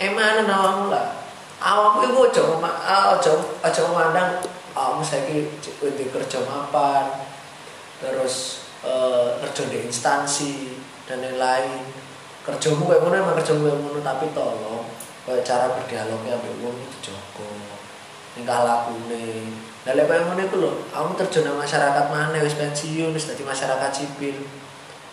[0.00, 1.20] Emang awakmu lah.
[1.60, 3.30] Awakmu iku aja ngoma- ah, aja
[3.62, 4.40] aja memandang
[4.72, 7.12] awakmu saiki cek di kerja mapan
[8.00, 10.52] terus eh, kerja di instansi
[11.04, 11.82] dan lain-lain
[12.42, 14.84] kerjamu kayak ngono emang kerjamu kayak ngono tapi tolong
[15.22, 17.46] kayak cara berdialognya ambek wong itu dijogo
[18.32, 23.10] tingkah lakune Lah lek koyo ngono iku lho, kamu terjun nang masyarakat mana wis pensiun
[23.10, 24.46] wis dadi masyarakat sipil.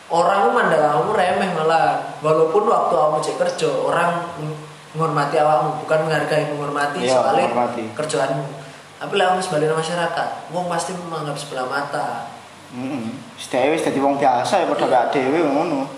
[0.05, 4.62] Orang mandang kamu remeh malah walaupun waktu kamu cek kerja orang ng-
[4.93, 7.84] menghormati awakmu bukan menghargai menghormati Iya, soalnya menghormati.
[7.97, 8.45] kerjaanmu.
[9.01, 12.08] Tapi lah kamu sebagai masyarakat, wong pasti menganggap sebelah mata.
[12.69, 13.03] Heeh.
[13.49, 15.89] Dhewe wis dadi wong biasa ya padha gak dhewe ngono.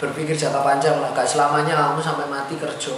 [0.00, 2.96] Berpikir jangka panjang lah, gak selamanya kamu sampai mati kerja.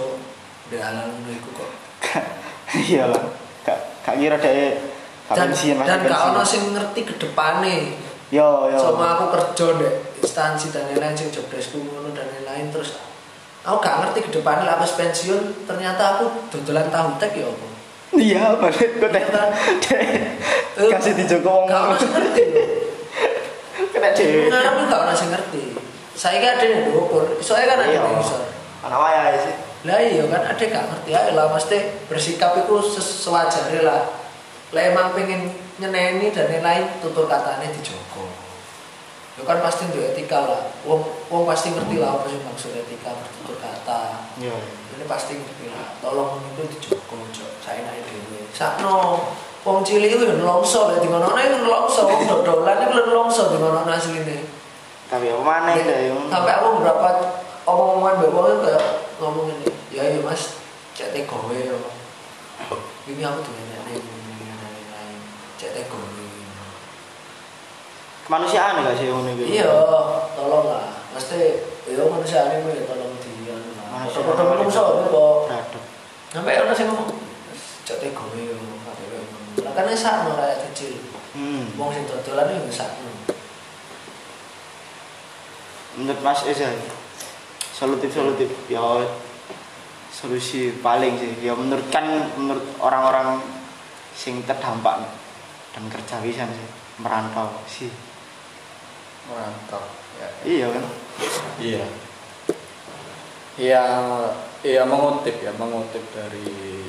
[0.71, 1.69] Udah halal ngono iku kok.
[2.87, 3.23] Iya lah.
[3.67, 4.67] Gak gak kira dhewe
[5.27, 7.01] gak Dan, pensiun masih dan gak ono sing ngerti.
[8.27, 8.75] Yo yo.
[8.75, 12.99] sama aku kerja deh instansi dan lain-lain sing job deskku ngono dan lain-lain terus
[13.63, 17.67] aku gak ngerti ke depannya lah pas pensiun ternyata aku dodolan tahu tek ya apa
[18.17, 19.23] Iya, balik teh.
[20.77, 22.43] Eh, Kasih dijogo wong gak ngerti
[23.97, 24.47] kena dhewe.
[24.53, 25.63] ngarep gak ono sing ngerti.
[26.13, 28.01] Saya kan ada yang diukur soalnya kan ada Iya.
[28.05, 28.37] yang iso
[28.85, 29.55] Ana wae sih.
[29.89, 31.09] lah iya kan ada gak ngerti.
[31.17, 34.01] Ayo lah mesti bersikap itu sewajarnya lah.
[34.73, 35.49] Lah emang pengen
[35.81, 38.25] nyeneni dan lain-lain tutur katanya dijogo
[39.37, 40.61] ya kan pasti untuk etika lah.
[40.81, 44.25] Wong wong pasti ngerti lah apa sih maksud etika bertutur kata.
[44.41, 44.57] Iya.
[44.97, 45.93] ini pasti ngerti lah.
[46.01, 47.51] Tolong itu dijogo cok.
[47.61, 49.21] Saya naik dewe sakno
[49.67, 53.83] wong cilik itu nelongso lah di mana itu nelongso wong dodolan itu nelongso di mana
[53.91, 54.37] asli ini
[55.07, 56.15] Tapi apa deh yo.
[56.31, 57.09] sampai aku berapa
[57.67, 58.83] omong-omongan bapak kayak
[59.19, 60.55] ngomong ini ya iya mas
[60.95, 65.19] cek teh kowe ini aku tuh ini lain-lain
[65.59, 66.15] cek teh kowe
[68.27, 69.55] Kemanusiaan gak sih iki?
[69.59, 69.71] iya
[70.35, 74.19] tolong lah mesti ya manusia ini ya tolong dia lah Manusia.
[74.23, 75.35] foto menungso ini kok
[76.35, 77.15] sampai orang sing ngomong
[77.87, 78.43] cek teh kowe.
[79.63, 80.93] Lah kan sakno rakyat kecil
[81.37, 81.69] Hmm.
[81.77, 83.13] wong sing dodolan yo sakno.
[86.01, 86.65] Menurut Mas Eza
[87.77, 89.05] solutif solutif ya
[90.09, 91.37] solusi paling sih.
[91.45, 92.09] Ya menurut kan
[92.41, 93.37] menurut orang-orang
[94.17, 95.13] sing terdampak
[95.77, 97.93] dan kerja bisa sih merantau sih
[99.29, 99.85] merantau
[100.17, 100.85] ya, iya kan?
[101.61, 101.85] Iya.
[103.61, 103.83] Iya
[104.65, 106.81] iya mengutip ya mengutip dari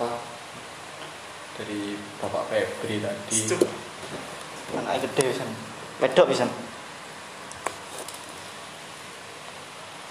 [0.00, 0.31] apa
[1.56, 3.36] dari bapak Febri tadi.
[4.72, 5.44] Anak gede bisa
[6.00, 6.48] pedok bisa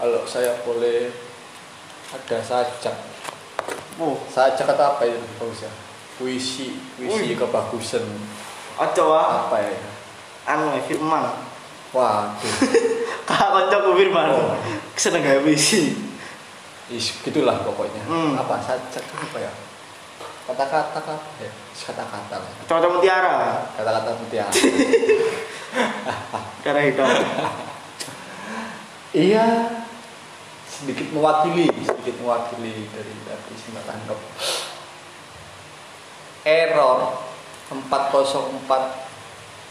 [0.02, 1.14] kalau saya boleh
[2.10, 2.96] ada sajak.
[4.02, 5.72] Oh sajak kata apa itu bagus ya?
[6.18, 8.06] Puisi puisi kebagusan.
[8.82, 9.74] Ojo wah apa ya?
[10.50, 11.26] Anu ya, firman.
[11.94, 12.54] Waduh.
[13.30, 14.34] Kakak koncoku firman.
[14.34, 14.58] Oh.
[14.98, 15.94] seneng gawe puisi.
[16.90, 18.02] Is, gitulah pokoknya.
[18.10, 18.34] Hmm.
[18.38, 19.52] apa sajak itu apa ya
[20.50, 22.52] kata-kata apa ya kata-kata lah.
[22.66, 23.66] Cocok mutiara.
[23.78, 24.52] Kata-kata mutiara.
[26.62, 27.10] Darah hitam
[29.12, 29.68] iya
[30.72, 34.20] sedikit mewakili sedikit mewakili dari tadi saya tangkap
[36.48, 37.00] error
[37.72, 38.68] 404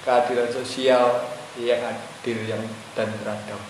[0.04, 1.24] keadilan sosial
[1.61, 2.62] yang adil yang
[2.96, 3.61] dan beradab.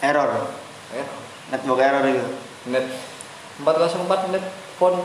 [0.00, 0.48] Error?
[0.96, 1.20] Error.
[1.52, 2.26] Network error itu?
[2.72, 2.86] Net
[3.60, 4.44] 404 net
[4.80, 4.96] phone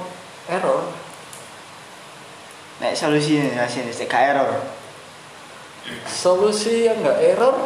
[0.48, 0.88] error.
[2.80, 4.64] Nek solusinya hasilnya sih gak error.
[6.08, 7.58] Solusi yang nggak error?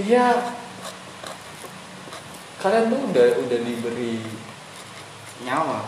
[0.00, 0.56] Iya.
[2.60, 4.20] Kalian tuh udah udah diberi
[5.44, 5.80] nyawa.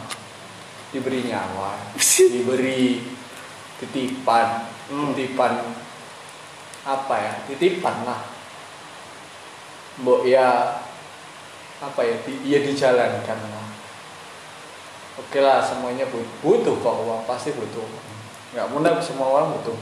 [0.92, 1.76] Diberi nyawa
[2.36, 3.00] diberi
[3.80, 5.16] titipan Hmm.
[5.16, 5.72] titipan
[6.84, 7.32] apa ya?
[7.48, 8.20] Titipan lah.
[10.04, 10.76] Mbok ya
[11.82, 12.16] apa ya?
[12.22, 13.38] Di, ya dijalankan.
[13.50, 13.68] Lah
[15.18, 17.84] oke lah semuanya bu- butuh kok uang pasti butuh.
[18.54, 19.76] Nggak mudah semua orang butuh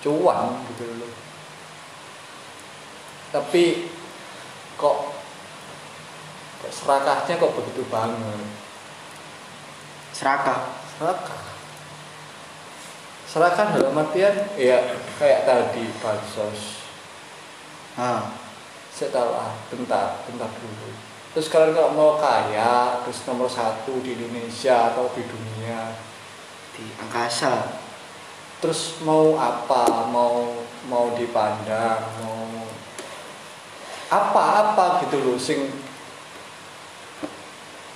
[0.00, 1.12] cuan gitu loh.
[3.28, 3.92] Tapi
[4.80, 4.98] kok
[6.64, 8.48] kok serakahnya kok begitu banget?
[10.16, 10.74] Serakah?
[10.96, 11.42] Serakah.
[13.28, 14.80] Serakah dalam artian ya
[15.20, 16.88] kayak tadi bansos.
[17.94, 18.32] Ah.
[18.88, 20.90] Saya tahu ah bentar bentar dulu
[21.36, 25.92] terus kalian kalau mau kaya terus nomor satu di Indonesia atau di dunia?
[26.72, 27.80] Di angkasa.
[28.58, 30.08] Terus mau apa?
[30.10, 32.64] Mau mau dipandang mau
[34.08, 35.68] apa-apa gitu loh sing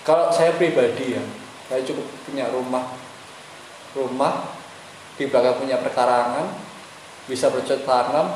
[0.05, 1.25] kalau saya pribadi ya
[1.73, 2.85] saya cukup punya rumah.
[3.97, 4.35] Rumah
[5.17, 6.53] di belakang punya perkarangan
[7.25, 8.29] bisa bercocok tanam.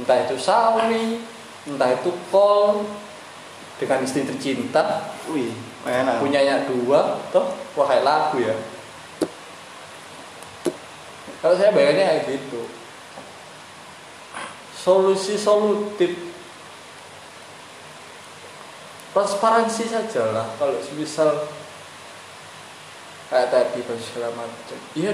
[0.00, 1.22] Entah itu sawi
[1.68, 2.82] entah itu kol
[3.82, 5.10] dengan istri tercinta.
[5.26, 5.50] Wih
[5.82, 6.22] enak.
[6.22, 8.54] Punyanya dua toh wah kayak lagu ya.
[11.42, 12.62] Kalau saya bayarnya kayak gitu.
[14.78, 16.14] Solusi solutif.
[19.10, 21.50] Transparansi saja lah kalau misal
[23.26, 24.78] kayak tadi segala macam.
[24.94, 25.10] Ya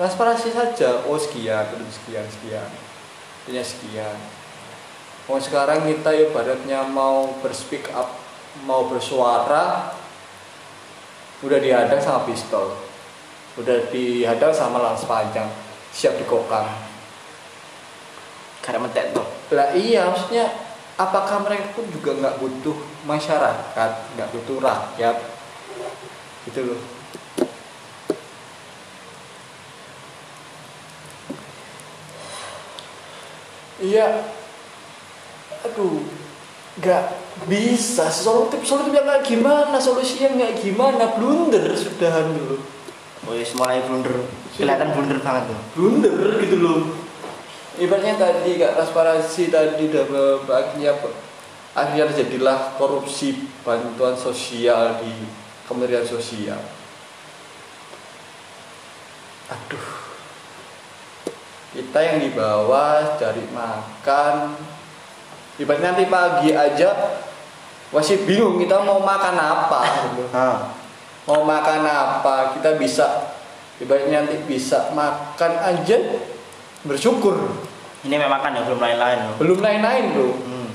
[0.00, 1.04] transparansi saja.
[1.04, 2.68] Oh sekian belum sekian sekian.
[3.44, 4.16] Punya sekian
[5.28, 8.16] mau sekarang kita ibaratnya mau berspeak up
[8.64, 9.92] mau bersuara
[11.44, 12.74] udah dihadang sama pistol.
[13.58, 15.46] Udah dihadang sama lans panjang
[15.92, 16.68] siap dikokang
[18.62, 19.24] karena mentek tuh
[19.56, 20.44] lah iya maksudnya
[21.00, 22.76] apakah mereka pun juga nggak butuh
[23.08, 25.16] masyarakat nggak butuh rakyat?
[26.44, 26.80] Gitu loh.
[33.78, 34.06] Iya
[35.66, 36.02] aduh
[36.78, 37.04] nggak
[37.50, 38.06] bisa.
[38.10, 39.76] Solutif solutif yang kayak gimana?
[39.78, 41.14] Solusi yang kayak gimana?
[41.18, 42.56] Blunder sudahan dulu.
[43.28, 44.14] Wih mulai blunder.
[44.54, 45.60] Kelihatan blunder banget tuh.
[45.74, 46.80] Blunder gitu loh.
[47.78, 50.98] Ibaratnya tadi kak transparansi tadi udah akhirnya
[51.78, 55.14] akhirnya terjadilah korupsi bantuan sosial di
[55.68, 56.58] Kementerian Sosial.
[59.52, 59.88] Aduh.
[61.68, 64.56] Kita yang di bawah cari makan
[65.58, 67.18] ibaratnya nanti pagi aja
[67.90, 70.24] masih bingung kita mau makan apa gitu.
[71.28, 73.34] Mau makan apa kita bisa
[73.82, 75.98] ibaratnya nanti bisa makan aja
[76.86, 77.52] bersyukur.
[78.06, 79.34] Ini memang kan ya belum lain-lain loh.
[79.42, 80.68] Belum lain-lain bro hmm.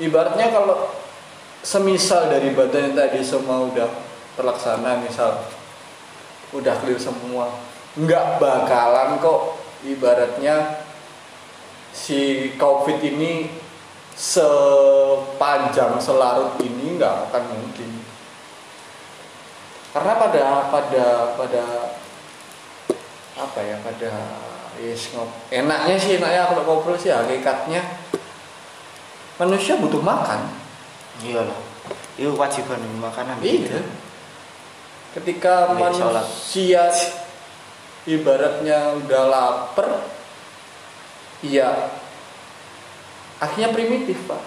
[0.00, 0.90] ibaratnya kalau
[1.62, 3.86] semisal dari badan yang tadi semua udah
[4.34, 5.46] terlaksana misal
[6.50, 7.48] udah clear semua
[7.94, 9.40] nggak bakalan kok
[9.86, 10.81] ibaratnya
[11.92, 12.20] si
[12.56, 13.52] covid ini
[14.12, 17.90] sepanjang selarut ini nggak akan mungkin
[19.92, 21.04] karena pada pada
[21.36, 21.64] pada
[23.34, 24.12] apa ya pada
[24.72, 27.84] Yes, ngop- enaknya sih enaknya aku ngobrol sih hakikatnya
[29.36, 30.48] manusia butuh makan.
[31.20, 31.60] iya lah
[32.16, 33.84] itu kewajiban makanan Iya.
[35.12, 36.24] Ketika Baik, sholat.
[36.24, 36.88] manusia
[38.08, 40.08] ibaratnya udah lapar,
[41.42, 41.90] iya
[43.42, 44.42] akhirnya primitif pak.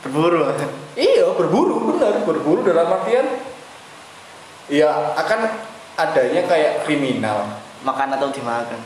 [0.00, 0.48] berburu
[0.96, 3.26] Iya berburu benar berburu dalam artian,
[4.72, 5.40] ya akan
[6.00, 7.60] adanya kayak kriminal.
[7.80, 8.76] makan atau dimakan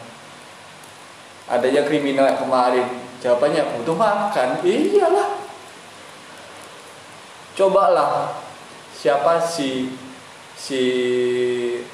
[1.45, 2.87] Adanya kriminal yang kemarin
[3.21, 4.49] jawabannya butuh makan.
[4.65, 5.29] Iyalah.
[7.53, 8.33] Cobalah
[8.97, 9.93] siapa si
[10.57, 10.83] si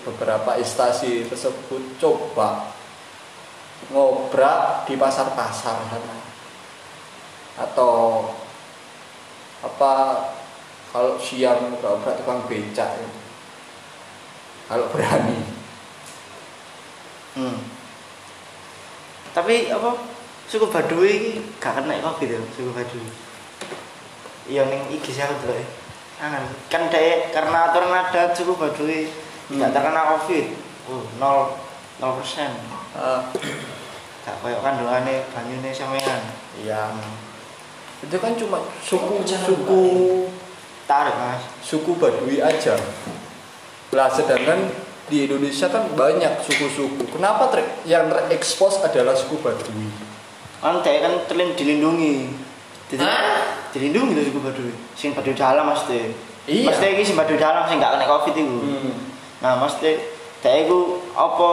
[0.06, 2.70] beberapa instansi tersebut coba
[3.88, 6.16] ngobrak di pasar-pasar sana
[7.56, 8.28] atau
[9.64, 9.92] apa
[10.92, 13.08] kalau siang ngobrak tukang becak ya.
[14.68, 15.40] kalau berani
[17.40, 17.58] hmm.
[19.32, 19.96] tapi apa
[20.50, 23.06] suku Baduy ini gak kena covid ya suku Baduy
[24.50, 25.56] iya ning iki sih aku dulu
[26.20, 26.44] Jangan.
[26.68, 26.82] kan
[27.32, 28.76] karena aturan ada suku nggak
[29.50, 29.74] Hmm.
[29.74, 30.46] terkena covid
[30.86, 31.58] oh, nol
[31.98, 32.54] nol persen
[32.90, 33.20] Eh,
[34.20, 36.20] gak kayak kandungannya banyune sampean
[36.58, 36.90] Iya.
[38.00, 39.82] Itu kan cuma suku suku
[40.84, 42.74] tarik mas suku Baduy aja.
[43.90, 44.70] Lah sedangkan
[45.06, 47.02] di Indonesia kan banyak suku-suku.
[47.10, 49.86] Kenapa ter- yang terekspos adalah suku Baduy?
[50.60, 52.36] kan dek kan terlin dilindungi
[52.86, 53.00] Jadi,
[53.72, 56.12] dilindungi tuh suku Baduy sing Baduy dalam mas dek
[56.44, 56.68] Iya.
[56.68, 58.92] mas dek ini sing Baduy dalam sing gak kena covid itu Hmm.
[59.40, 59.96] Nah, mesti
[60.44, 61.48] dhek iku apa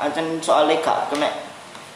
[0.00, 1.28] ancen soalnya gak kena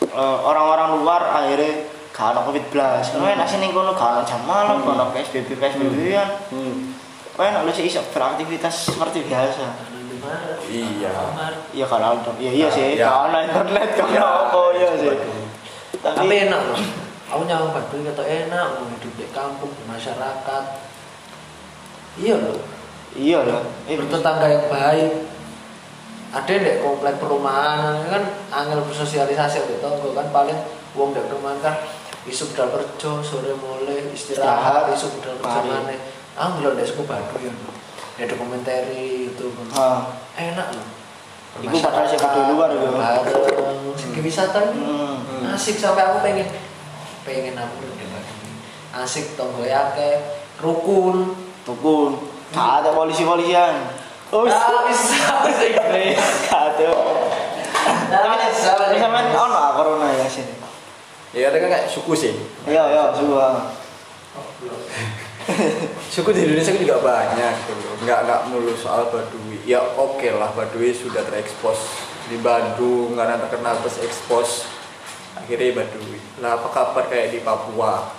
[0.05, 3.13] eh, orang-orang luar akhirnya gak ono Covid blas.
[3.13, 6.29] Kowe enak sih kono gak ono jam malam, gak ono PSBB PSBB kan.
[6.49, 6.97] Hmm.
[7.37, 9.93] Enak lu sih beraktivitas seperti biasa.
[10.67, 11.13] Iya.
[11.77, 12.33] Iya kalau ada.
[12.41, 13.13] Iya iya sih, Ya.
[13.13, 15.13] gak ono internet gak ono apa iya sih.
[16.01, 16.81] Tapi enak loh.
[17.27, 20.65] Aku nyawang Baduy kata enak, mau hidup di kampung, di masyarakat.
[22.17, 22.59] Iya loh.
[23.13, 23.39] iya.
[23.91, 25.13] Eh, bertetangga yang baik
[26.37, 28.23] ada dek komplek perumahan kan
[28.53, 30.59] angel bersosialisasi di tonggo kan paling
[30.93, 31.75] uang dek perumahan kan
[32.29, 35.97] isu budal kerja sore mulai istirahat isu budal kerja mana
[36.37, 37.53] ah belum dek suku Baduy ya
[38.17, 39.47] ada dokumentari itu.
[39.77, 40.89] Ah, enak loh.
[41.61, 42.89] Iku padahal sih luar itu.
[42.97, 45.53] bareng segi wisata ini hmm.
[45.57, 46.49] asik sampai aku pengen
[47.25, 50.21] pengen aku udah asik tonggo akeh
[50.61, 51.33] rukun.
[51.65, 52.17] Tukun.
[52.57, 54.06] Gak ada polisi-polisian.
[54.37, 56.21] Oh, Ah, bisa bahasa Inggris.
[56.45, 56.91] gak ada.
[58.13, 60.53] Tapi nek tapi sampean ono ah corona ya sini.
[61.33, 62.33] Ya kan kayak suku sih.
[62.69, 63.49] Iya, iya, suka.
[66.13, 67.89] Suku di Indonesia kan juga banyak gitu.
[68.03, 69.63] Nggak nggak melulu soal Baduy.
[69.65, 71.97] Ya oke lah Baduy sudah terekspos
[72.27, 74.67] di Bandung karena terkenal terus ekspos
[75.39, 76.19] akhirnya Baduy.
[76.43, 78.11] Lah apa kabar kayak di Papua?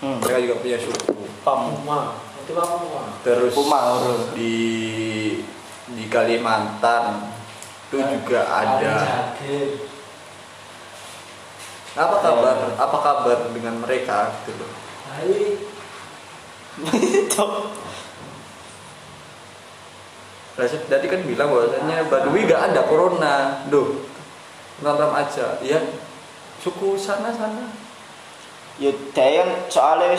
[0.00, 0.22] Hmm.
[0.22, 1.12] Mereka juga punya suku.
[1.42, 1.74] Pam.
[3.22, 4.34] Terus Puma, urut.
[4.36, 4.56] di
[5.90, 7.30] di Kalimantan
[7.90, 9.34] itu juga ada.
[11.98, 12.56] Apa kabar?
[12.78, 14.70] Apa kabar dengan mereka gitu loh?
[15.10, 15.58] Baik.
[16.94, 17.46] Itu.
[20.54, 24.06] Lah, Tadi kan bilang bahwasanya Baduy gak ada corona, duh,
[24.78, 25.80] tenang aja, ya
[26.60, 27.72] suku sana sana.
[28.76, 30.16] Ya dia kan soalnya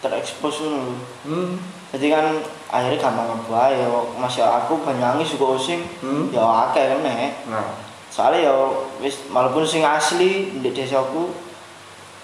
[0.00, 0.96] terekspos ngono.
[1.24, 1.56] Hmm.
[1.90, 2.38] Jadi kan
[2.70, 3.86] akhirnya gampang ngebuah ya
[4.16, 6.30] masih aku banyangi suku osing Hmm.
[6.32, 7.46] ya akeh kan nek.
[7.48, 7.66] Nah,
[8.10, 8.54] Soalnya ya
[8.98, 11.30] wis walaupun sing asli di desaku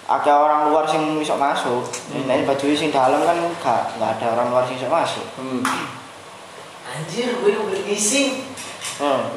[0.03, 1.83] akeh orang luar sing iso masuk.
[2.11, 2.27] Hmm.
[2.27, 5.23] Nek baju sing dalam kan gak gak ada orang luar sing iso masuk.
[5.39, 5.63] hmm.
[6.87, 8.39] Anjir, gue udah ngising.
[8.97, 9.27] Hmm.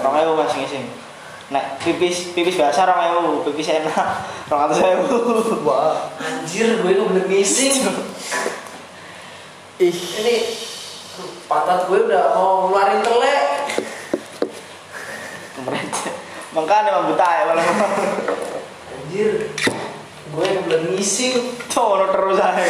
[0.00, 0.84] Orang ewu mas sing
[1.46, 3.94] Nek pipis pipis biasa orang ewu, pipis enak
[4.50, 5.06] orang atas ewu.
[5.62, 7.86] Wah, Anjir, gue udah ngising.
[9.86, 10.34] ih, Ini
[11.46, 13.42] patat gue udah mau ngeluarin telek.
[16.50, 17.66] Makanya emang buta ya malah.
[18.90, 19.30] Anjir,
[20.34, 21.62] gue udah ngising.
[21.70, 22.64] Coro terus aja.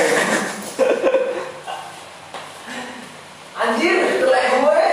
[3.56, 4.84] Anjir, telek gue.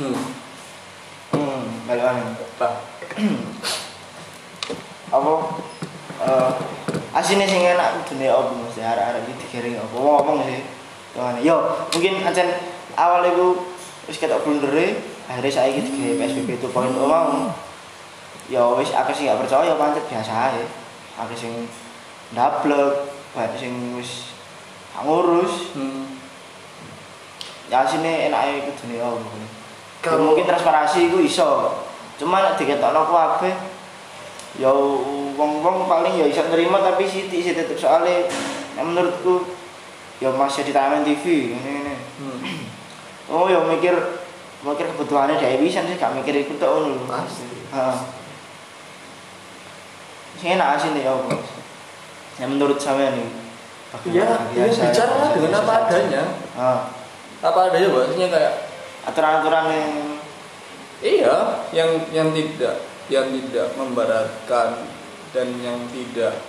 [0.00, 0.35] hmm.
[1.86, 2.18] Balik Lah,
[5.06, 5.34] apa?
[6.16, 6.50] Eh
[7.16, 9.94] asine sing enak kudune apa mesti arek-arek iki apa?
[9.94, 10.60] Ngomong sih.
[11.14, 12.50] Tuhan yo mungkin ancen
[12.98, 13.62] awal iku
[14.10, 17.54] wis ketok blundere akhirnya saiki digawe PSBB 2.0 mau.
[18.50, 20.62] Ya wis akeh sing gak percaya pancet biasa ae.
[21.22, 21.70] Akeh sing
[22.34, 24.34] ndablek banyak sing wis
[24.98, 25.70] ngurus.
[25.78, 26.18] Hmm.
[27.66, 29.55] ya asine enake kudune apa Ya,
[30.00, 31.50] Kalau- mungkin transparansi iku iso
[32.16, 33.52] cuma nek diketokno kabeh
[34.56, 34.72] ya
[35.36, 38.24] wong-wong paling ya iso nerima tapi sithik sih tetep soalnya
[38.72, 39.44] nek menurutku
[40.16, 42.40] ya masih di tayangan TV ini ini Hmm.
[43.28, 43.92] oh ya mikir
[44.62, 47.04] mikir kebutuhannya dia bisa sih gak mikir itu tuh ngono.
[47.04, 47.44] Pasti.
[47.68, 47.96] Heeh.
[50.36, 51.36] Sing enak sih nih ya apa?
[52.36, 53.28] Ya menurut saya nih.
[54.08, 56.22] Ya, ya bicara dengan apa adanya.
[56.52, 56.92] Ah,
[57.40, 58.52] Apa adanya bahasanya kayak
[59.06, 59.92] aturan-aturan yang
[60.96, 62.80] Iya, yang yang tidak
[63.12, 64.88] yang tidak membaratkan
[65.36, 66.40] dan yang tidak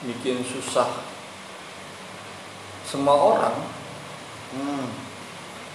[0.00, 1.04] bikin susah
[2.88, 3.56] semua orang.
[4.56, 4.86] hmm,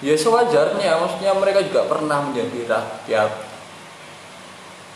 [0.02, 3.32] Ya sewajarnya, maksudnya mereka juga pernah menjadi rakyat,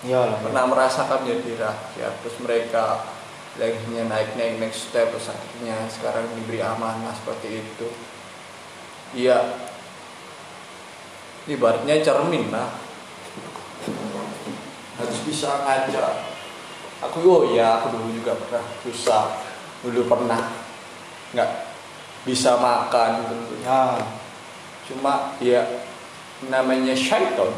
[0.10, 0.42] lah.
[0.42, 3.06] pernah merasakan menjadi rakyat, terus mereka
[3.54, 7.88] akhirnya naik naik next step, terus akhirnya sekarang diberi amanah seperti itu.
[9.14, 9.65] Iya,
[11.46, 12.70] ibaratnya cermin lah
[14.96, 16.36] harus bisa ngaca
[17.04, 19.24] aku oh ya aku dulu juga pernah susah.
[19.84, 20.42] Dulu pernah
[21.36, 21.52] nggak
[22.26, 23.56] bisa makan gitu.
[23.62, 24.00] Ya,
[24.90, 25.62] cuma ya
[26.50, 27.52] namanya syaiton.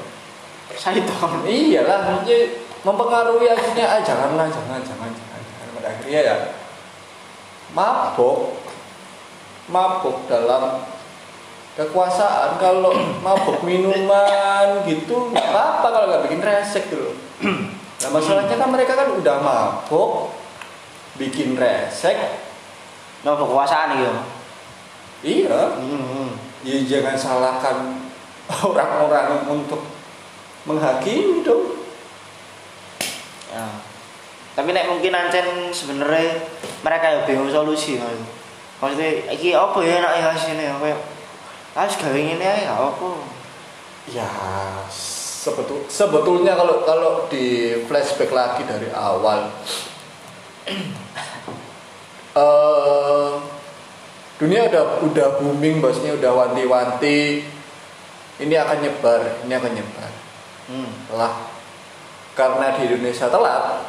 [0.67, 1.47] Tahu.
[1.47, 2.39] iyalah maksudnya
[2.83, 3.85] mempengaruhi akhirnya.
[3.87, 5.67] Ah janganlah jangan jangan jangan, jangan.
[5.79, 6.35] pada akhirnya ya
[7.71, 8.59] mabok.
[9.67, 10.79] Mabok dalam
[11.77, 12.89] kekuasaan kalau
[13.21, 17.13] mabok minuman gitu nggak apa kalau nggak bikin resek dulu
[18.01, 20.33] nah masalahnya kan mereka kan udah mabok
[21.21, 22.17] bikin resek
[23.25, 24.13] No kekuasaan gitu.
[25.25, 27.97] iya Hmm, ya jangan salahkan
[28.69, 29.81] orang-orang untuk
[30.69, 31.81] menghakimi dong
[33.49, 33.65] ya.
[34.53, 36.45] Tapi nek mungkin ancen sebenarnya
[36.81, 38.15] mereka ya bingung solusi mas.
[38.77, 41.16] Maksudnya, iki apa ya enak ya sini apa?
[41.77, 43.09] Harus gawe ngene ae gak apa.
[44.09, 44.25] Ya
[44.89, 49.47] sebetul sebetulnya kalau kalau di flashback lagi dari awal
[52.35, 53.31] eh
[54.37, 57.47] dunia udah udah booming bosnya udah wanti-wanti
[58.37, 60.11] ini akan nyebar ini akan nyebar
[60.67, 60.91] Hmm.
[61.15, 61.47] lah
[62.35, 63.87] karena di Indonesia telat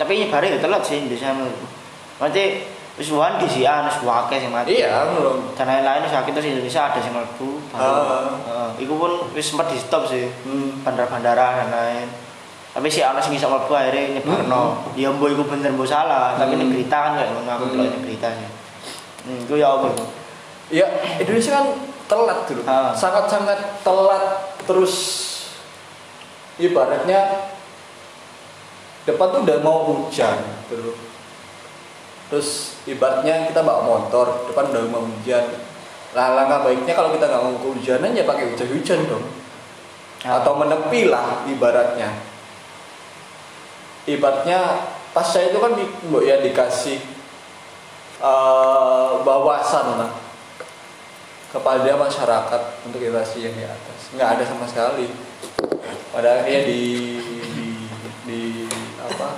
[0.00, 1.28] Tapi nyebare ya telat sih Indonesia.
[2.16, 2.44] Berarti
[3.00, 4.76] wis wan di sih wis akeh sing mati.
[4.76, 7.50] iya belum Dan lain-lain wis akeh terus Indonesia ada sing mlebu.
[7.72, 8.68] Heeh.
[8.84, 10.28] Iku pun wis sempat di stop sih.
[10.28, 10.84] hmm.
[10.84, 12.06] Bandara-bandara dan lain.
[12.70, 14.84] Tapi sih ana sing iso mlebu akhirnya nyebarno.
[14.94, 16.60] Ya mbok iku bener mbok salah, tapi Hmm.
[16.60, 17.72] ini berita kan kayak ngono aku Hmm.
[17.72, 18.48] delok ini berita sih.
[19.24, 20.04] Hmm, itu ya apa itu?
[20.70, 20.86] Ya,
[21.18, 21.66] Indonesia kan
[22.06, 22.62] telat dulu.
[22.94, 24.24] Sangat-sangat telat
[24.62, 24.94] terus
[26.56, 27.48] ibaratnya
[29.02, 30.36] depan tuh udah mau hujan
[30.68, 30.92] dulu.
[32.30, 35.42] Terus ibaratnya kita bawa motor, depan udah mau hujan.
[36.14, 39.26] Lah langkah baiknya kalau kita nggak mau kehujanan ya pakai hujan-hujan dong.
[40.22, 40.38] Ah.
[40.38, 42.14] Atau menepi lah ibaratnya.
[44.06, 45.84] Ibaratnya pas saya itu kan di,
[46.22, 46.98] ya dikasih
[48.22, 50.10] eh, bawasan lah
[51.50, 55.10] kepada masyarakat untuk edukasi yang di atas nggak ada sama sekali
[56.14, 56.82] pada akhirnya di
[59.02, 59.28] apa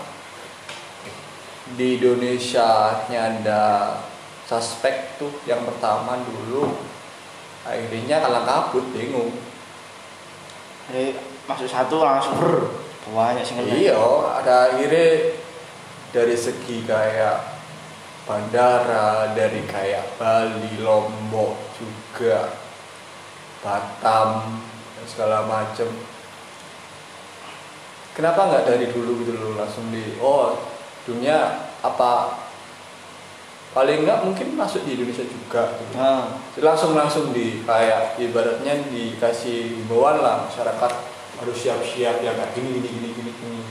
[1.76, 3.96] di Indonesia ada
[4.44, 6.76] suspek tuh yang pertama dulu.
[7.62, 9.32] Akhirnya kalah kabut bingung.
[10.90, 11.16] Jadi
[11.46, 13.74] masuk satu langsung ber banyak kena.
[13.74, 13.98] iya
[14.30, 15.34] ada akhirnya
[16.14, 17.38] dari segi kayak
[18.22, 22.54] bandara dari kayak Bali Lombok juga
[23.62, 24.58] Batam
[24.98, 25.90] dan segala macem.
[28.14, 30.71] Kenapa nggak dari dulu gitu loh langsung di oh
[31.08, 32.42] dunia apa?
[33.72, 35.72] Paling nggak mungkin masuk di Indonesia juga.
[35.80, 35.96] Gitu.
[35.96, 40.92] Nah, langsung langsung di kayak ibaratnya dikasih himbauan lah masyarakat
[41.40, 43.62] harus siap-siap ya kayak gini gini gini gini gini.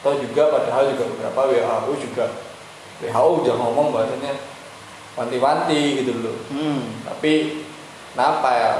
[0.00, 2.24] Atau juga padahal juga beberapa WHO juga
[3.04, 4.32] WHO udah ngomong bahasanya
[5.20, 6.36] wanti-wanti gitu loh.
[6.48, 7.04] Hmm.
[7.04, 7.64] tapi
[8.16, 8.72] kenapa ya?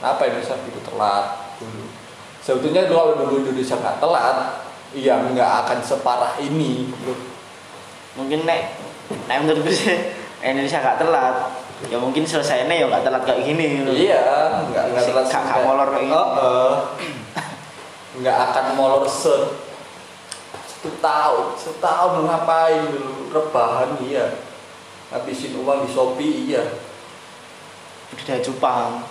[0.00, 1.24] Kenapa Indonesia itu telat
[1.60, 1.84] dulu?
[2.40, 6.90] Sebetulnya kalau dulu Indonesia nggak telat iya nggak akan separah ini.
[8.14, 8.76] Mungkin nek
[9.26, 9.92] nek menurutku sih
[10.44, 11.36] Indonesia gak telat.
[11.92, 13.84] Ya mungkin selesainya ya gak telat kayak gini.
[13.84, 14.24] Iya,
[14.72, 16.16] nggak nggak telat kak- kak sampai- molor kayak gini.
[16.16, 16.72] Oh, oh.
[18.16, 19.34] nggak akan molor se
[20.64, 24.40] satu tahun, setahun ngapain dulu rebahan iya,
[25.12, 26.64] habisin uang di Shopee iya.
[28.06, 29.02] Budidaya cupang.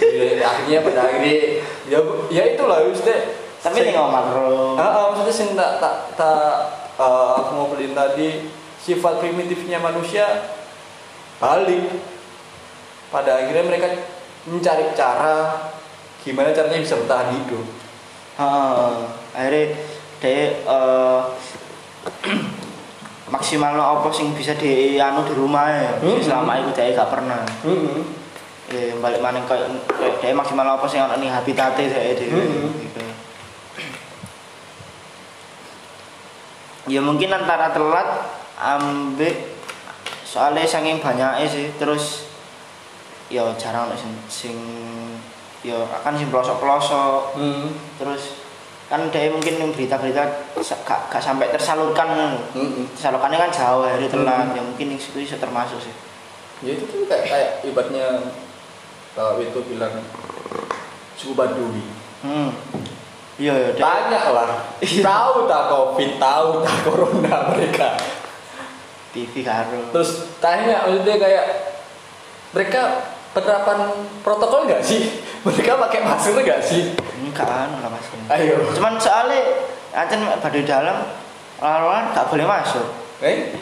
[0.00, 1.98] Ya, akhirnya pada akhirnya ya
[2.30, 3.45] ya itulah maksudnya.
[3.66, 4.50] Tapi nih ngomong makro.
[4.78, 6.54] Ah, ah, maksudnya sing tak tak tak
[7.02, 8.46] eh, aku mau beliin tadi
[8.78, 10.22] sifat primitifnya manusia
[11.42, 11.90] balik.
[13.10, 13.86] Pada akhirnya mereka
[14.46, 15.66] mencari cara
[16.22, 17.62] gimana caranya bisa bertahan hidup
[18.34, 18.90] Heeh.
[19.30, 19.64] akhirnya
[20.18, 21.20] dia eh,
[23.34, 26.18] maksimal apa sing bisa di anu di rumah ya Hmm.
[26.18, 28.02] selama itu dia gak pernah hmm.
[28.70, 29.70] ya balik mana kayak
[30.18, 32.74] dia maksimal apa sing ana ning habitate dia dia Hmm.
[32.74, 33.02] gitu
[36.86, 38.08] ya mungkin antara telat
[38.56, 39.54] ambek
[40.22, 42.30] soalnya saking banyaknya sih terus
[43.26, 44.56] ya jarang sing sing
[45.62, 47.74] ya akan sing pelosok-pelosok Hmm.
[47.98, 48.38] terus
[48.86, 50.22] kan dia mungkin berita-berita
[50.54, 52.38] gak, gak sampai tersalurkan ngono.
[52.54, 52.86] Hmm.
[52.94, 54.56] tersalurkannya kan jauh hari telat Hmm.
[54.56, 55.94] ya mungkin yang situ bisa termasuk sih
[56.62, 58.30] ya itu tuh kayak kayak ibaratnya
[59.12, 59.92] kalau itu bilang
[61.18, 61.82] suku Baduy
[62.22, 62.50] hmm
[63.36, 64.48] iya ya dia banyak lah
[64.80, 66.10] tahu tak covid?
[66.16, 67.88] Tahu tak corona mereka?
[69.16, 69.80] TV karo.
[69.96, 71.44] Terus tanya maksudnya kayak
[72.52, 72.80] mereka
[73.32, 75.08] penerapan protokol nggak sih?
[75.46, 76.96] Mereka pakai masker nggak sih?
[77.22, 78.66] Enggak anu lah mas ayo.
[78.74, 79.40] Cuman soalnya
[79.94, 80.96] acan pada dalam
[81.62, 82.82] orang gak boleh masuk.
[83.22, 83.54] Eh?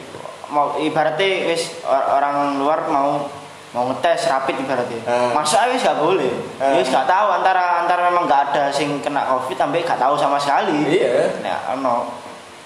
[0.48, 3.28] Mau ibaratnya wis or- orang luar mau
[3.74, 5.34] mau ngetes rapid ibaratnya Ah.
[5.34, 6.70] masuk aja wis gak boleh Ah.
[6.72, 10.14] Ya wis gak tahu antara antara memang gak ada sing kena covid sampai gak tahu
[10.14, 12.14] sama sekali iya Nah, ono.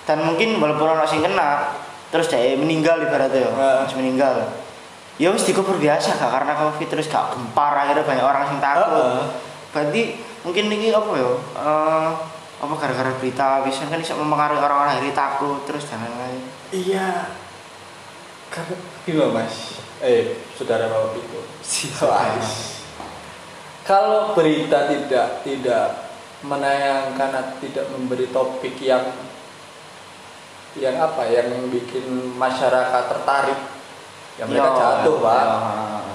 [0.04, 1.68] Dan mungkin walaupun ono sing kena,
[2.08, 3.50] terus dia meninggal ibaratnya ya,
[3.82, 4.40] terus meninggal.
[5.16, 8.88] Ya wis dikubur biasa gak karena Covid terus gak gempar akhirnya banyak orang sing takut.
[8.88, 9.24] Heeh.
[9.68, 10.02] Berarti
[10.40, 11.28] mungkin ini apa ya?
[11.56, 12.08] eh,
[12.58, 16.42] apa gara-gara berita bisa kan bisa mempengaruhi orang-orang akhirnya takut terus dan lain-lain.
[16.70, 17.30] iya
[18.48, 18.74] karena
[19.14, 21.40] loh mas eh saudara bapak itu
[22.06, 22.50] Wais.
[23.82, 25.86] kalau berita tidak tidak
[26.46, 29.02] menayangkan atau tidak memberi topik yang
[30.78, 32.06] yang apa yang bikin
[32.38, 33.58] masyarakat tertarik
[34.38, 35.56] ya mereka Yo, jatuh pak yo.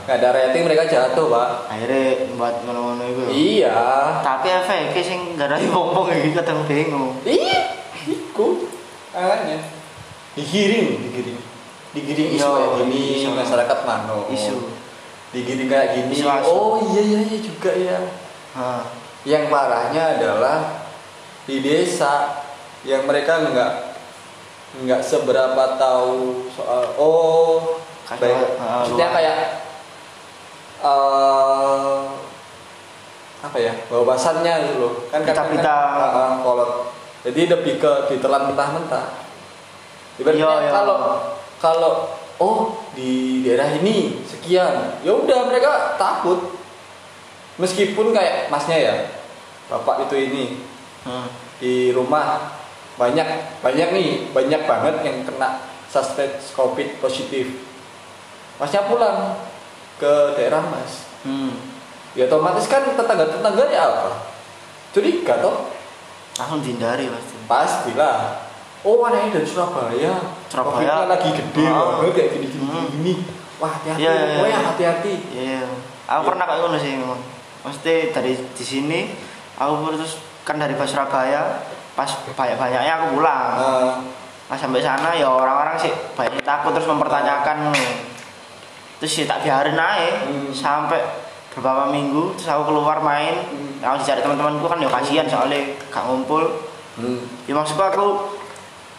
[0.07, 2.03] nggak ada rating mereka jatuh pak Akhirnya
[2.39, 3.23] buat ngono-ngono itu.
[3.35, 3.75] iya
[4.23, 7.19] Tapi efeknya sing gak ada ngomong iki kadang bingung.
[7.27, 8.63] iya iku
[9.11, 9.59] makanya
[10.39, 11.39] digiring digiring
[11.93, 13.29] digiring isu Yo, kayak gini isu.
[13.31, 14.55] masyarakat mano Isu.
[15.29, 17.99] digiring kayak gini Isu oh iya iya iya juga ya
[18.53, 18.81] Heeh.
[19.23, 20.57] yang parahnya adalah
[21.43, 22.43] di desa
[22.81, 23.71] yang mereka nggak
[24.79, 29.37] nggak seberapa tahu soal oh Kayak, baik uh, kayak
[30.83, 31.99] eh
[33.39, 35.75] apa ya bahwasannya gitu loh kan kadang- Berita-berita.
[35.75, 36.71] kan, uh, uh, kolot
[37.23, 39.05] jadi lebih ke ditelan mentah-mentah
[40.15, 40.71] ibaratnya Iya, iya.
[41.63, 42.11] Kalau
[42.43, 44.99] oh di daerah ini sekian.
[44.99, 46.59] Ya udah mereka takut.
[47.55, 48.95] Meskipun kayak masnya ya
[49.71, 50.45] bapak itu ini
[51.03, 51.27] Hmm.
[51.59, 52.55] di rumah
[52.95, 53.27] banyak
[53.59, 55.59] banyak nih banyak banget yang kena
[55.91, 57.59] suspek covid positif.
[58.55, 59.35] Masnya pulang
[59.99, 61.03] ke daerah mas.
[61.27, 61.51] Hmm.
[62.15, 64.11] ya otomatis kan tetangga tetangganya apa?
[64.95, 65.71] Curiga toh.
[66.39, 67.35] Langsung dihindari pasti.
[67.51, 68.42] pastilah
[68.83, 70.13] oh anaknya dari Surabaya
[70.45, 71.07] Surabaya.
[71.07, 71.97] Lagi gede Ah.
[71.97, 72.85] banget kayak gini gini, Hmm.
[72.91, 73.13] gini.
[73.57, 74.59] wah hati-hati Iya, iya, oh ya iya.
[74.65, 75.61] hati-hati Iya.
[76.05, 76.99] Aku pernah kayak ngono sih.
[77.63, 78.99] Mesti dari di sini
[79.55, 81.63] aku terus kan dari Bas Surabaya
[81.93, 83.51] pas banyak-banyaknya aku pulang.
[83.55, 83.95] Nah,
[84.43, 87.71] Pas sampai sana ya orang-orang sih banyak takut terus mempertanyakan.
[88.99, 90.51] Terus ya tak biarin aja Hmm.
[90.51, 90.99] sampai
[91.49, 93.47] beberapa minggu terus aku keluar main.
[93.47, 93.79] Hmm.
[93.81, 96.43] Aku dicari teman-temanku kan ya kasihan soalnya gak ngumpul.
[96.93, 97.47] hmm.
[97.47, 98.05] Ya maksudku aku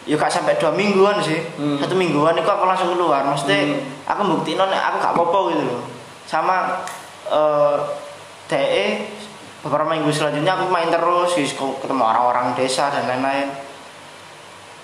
[0.05, 1.77] ya gak sampai dua mingguan sih Hmm.
[1.77, 3.81] satu mingguan itu aku langsung keluar maksudnya Hmm.
[4.05, 5.81] aku buktiin nek aku gak apa-apa gitu loh
[6.23, 6.85] sama
[7.25, 7.75] eh
[8.45, 8.85] DE
[9.59, 13.49] beberapa minggu selanjutnya aku main terus ketemu orang-orang desa dan lain-lain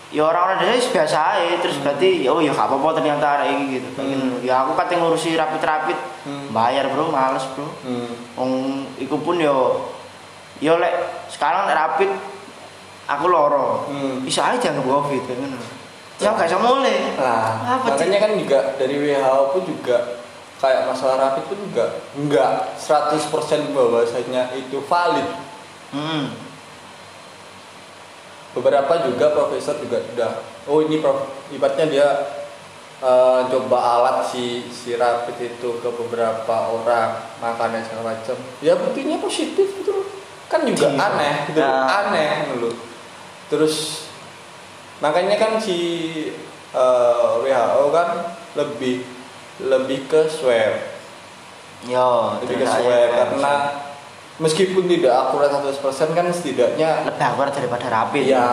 [0.09, 3.87] ya orang-orang desa biasa aja terus berarti oh ya gak apa-apa ternyata ada ini gitu
[3.93, 4.17] Kayak Hmm.
[4.33, 4.37] gitu.
[4.43, 6.49] ya aku kate ngurusi rapid-rapid Hmm.
[6.49, 8.09] bayar bro males bro Hmm.
[8.35, 8.51] Wong
[8.97, 9.85] iku pun yo
[10.57, 10.93] yo lek
[11.29, 12.09] sekarang lek rapid
[13.11, 13.85] aku loro.
[13.87, 14.23] Hmm.
[14.23, 15.59] Bisa aja dianggap covid ya ngono.
[16.15, 16.97] Terus aku gak bisa mulai.
[17.17, 17.49] Nah,
[17.81, 19.97] Apa, makanya kan juga dari WHO pun juga
[20.61, 23.25] kayak masalah rapid pun juga enggak 100%
[23.73, 25.27] bahwasanya itu valid.
[25.91, 26.29] Hmm.
[28.51, 30.31] Beberapa juga profesor juga sudah
[30.67, 32.07] oh ini prof, ibaratnya dia
[32.99, 38.35] eh, coba alat si si rapid itu ke beberapa orang makannya segala macam.
[38.59, 40.07] Ya buktinya positif gitu loh.
[40.45, 40.99] Kan juga Iya.
[41.01, 41.87] aneh gitu Nah.
[42.05, 42.73] aneh gitu loh.
[43.51, 44.07] Terus
[44.97, 45.77] makanya kan si
[46.71, 48.09] eh, WHO kan
[48.55, 49.03] lebih
[49.61, 50.73] lebih ke swab.
[51.83, 53.53] Yo, lebih ke terus swab karena
[54.37, 55.77] meskipun tidak akurat 100%
[56.15, 58.23] kan setidaknya lebih akurat daripada rapid.
[58.25, 58.47] ya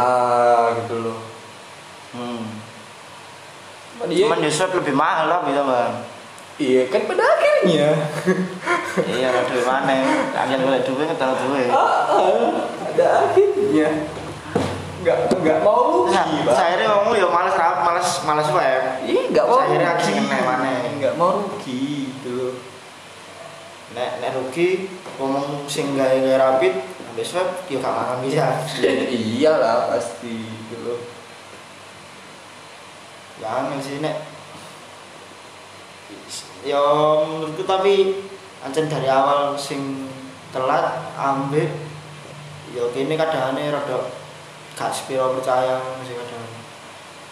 [0.76, 1.18] gitu loh.
[2.10, 2.42] Hmm.
[4.06, 5.94] Dia- Cuman di swab lebih mahal lah gitu bang.
[6.58, 7.94] iya kan pada akhirnya.
[8.98, 9.94] Iya ada duit mana?
[10.34, 11.70] Angin boleh duit ngetara duit.
[11.70, 12.50] Ah, ah,
[12.82, 13.88] ada akhirnya
[15.08, 16.54] nggak nggak mau Nah, rugi Pak.
[16.54, 18.82] saya ini ngomong ya males rap, males males web.
[19.02, 20.70] iya nggak mau Saya rugi mana.
[20.94, 22.54] nggak mau rugi gitu loh
[23.88, 24.84] Nek nek rugi
[25.16, 26.74] ngomong sing gawe gawe rapid,
[27.08, 28.44] habis web yo gak makan bisa.
[28.84, 31.00] ya iyalah pasti gitu loh
[33.38, 34.18] Ya angin sih nek.
[36.60, 36.82] Ya
[37.22, 38.18] menurutku tapi
[38.58, 40.10] ancen dari awal sing
[40.50, 41.70] telat ambek
[42.68, 44.10] ya kene kadangane rada
[44.78, 46.46] gak sepiro percaya sih kadang.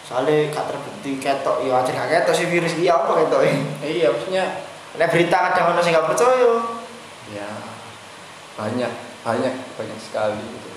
[0.03, 4.11] Soalnya gak terbukti ketok ya aja gak ketok sih virus iki apa ketok eh, iya
[4.11, 4.43] maksudnya
[4.97, 6.51] Nek berita kadang ono sing gak percaya.
[7.27, 7.47] ya
[8.55, 8.91] banyak
[9.21, 10.69] banyak banyak sekali gitu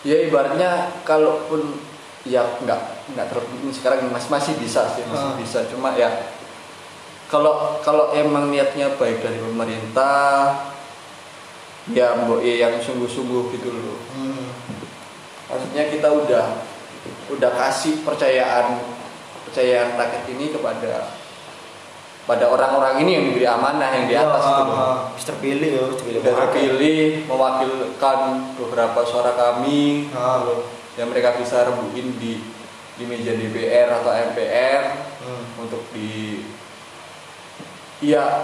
[0.00, 0.70] ya ibaratnya
[1.02, 1.74] kalaupun
[2.22, 2.80] ya nggak
[3.12, 5.36] nggak terbukti sekarang masih masih bisa sih masih Ah.
[5.36, 6.06] bisa cuma ya
[7.26, 10.70] kalau kalau emang niatnya baik dari pemerintah
[11.90, 14.69] ya mbok ya yang sungguh-sungguh gitu loh Hmm.
[15.50, 16.44] Maksudnya kita udah
[17.28, 18.78] udah kasih percayaan
[19.44, 21.10] percayaan rakyat ini kepada
[22.22, 26.20] pada orang-orang ini yang diberi amanah yang di atas itu loh Wis terpilih yo, terpilih.
[26.22, 28.18] sudah terpilih mewakilkan
[28.54, 30.62] beberapa suara kami Ah, lho.
[30.94, 32.38] yang mereka bisa rembukin di
[32.94, 34.82] di meja DPR atau MPR
[35.20, 35.44] Hmm.
[35.60, 36.40] untuk di
[38.00, 38.40] ya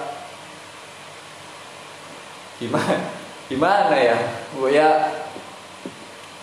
[2.57, 2.97] gimana
[3.47, 4.17] gimana ya
[4.53, 4.89] bu ya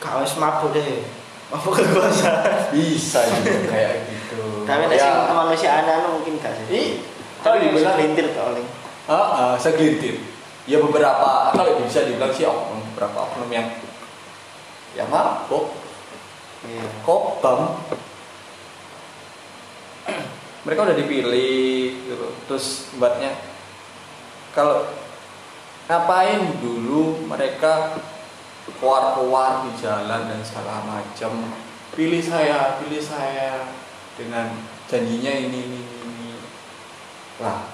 [0.04, 1.00] Kau wis mabuk deh.
[1.48, 2.76] Mabuk kekuasaan.
[2.76, 6.66] bisa juga kayak gitu Tapi nek ya, sing kemanusiaan anu mungkin gak sih.
[6.68, 6.88] Ih,
[7.40, 8.68] Tapi kalau dibilang lintir to paling.
[9.06, 10.16] ah, ah, segelintir
[10.64, 13.68] ya beberapa kalau bisa dibilang sih oknum beberapa oknum yang
[14.94, 15.76] ya mabuk
[16.64, 16.88] Iya.
[17.04, 17.76] kopam
[20.64, 23.36] mereka udah dipilih gitu terus buatnya
[24.56, 24.88] kalau
[25.86, 28.00] ngapain dulu mereka
[28.64, 31.52] keluar-keluar di jalan dan segala macam
[31.94, 33.76] pilih saya pilih saya
[34.16, 34.56] dengan
[34.88, 36.30] janjinya ini ini ini
[37.44, 37.68] lah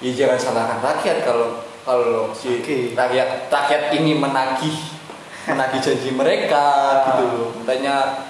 [0.00, 2.92] ya jangan salahkan rakyat kalau kalau si Oke.
[2.92, 4.74] rakyat rakyat ini menagih
[5.48, 6.66] menagih janji mereka
[7.08, 8.26] gitu loh katanya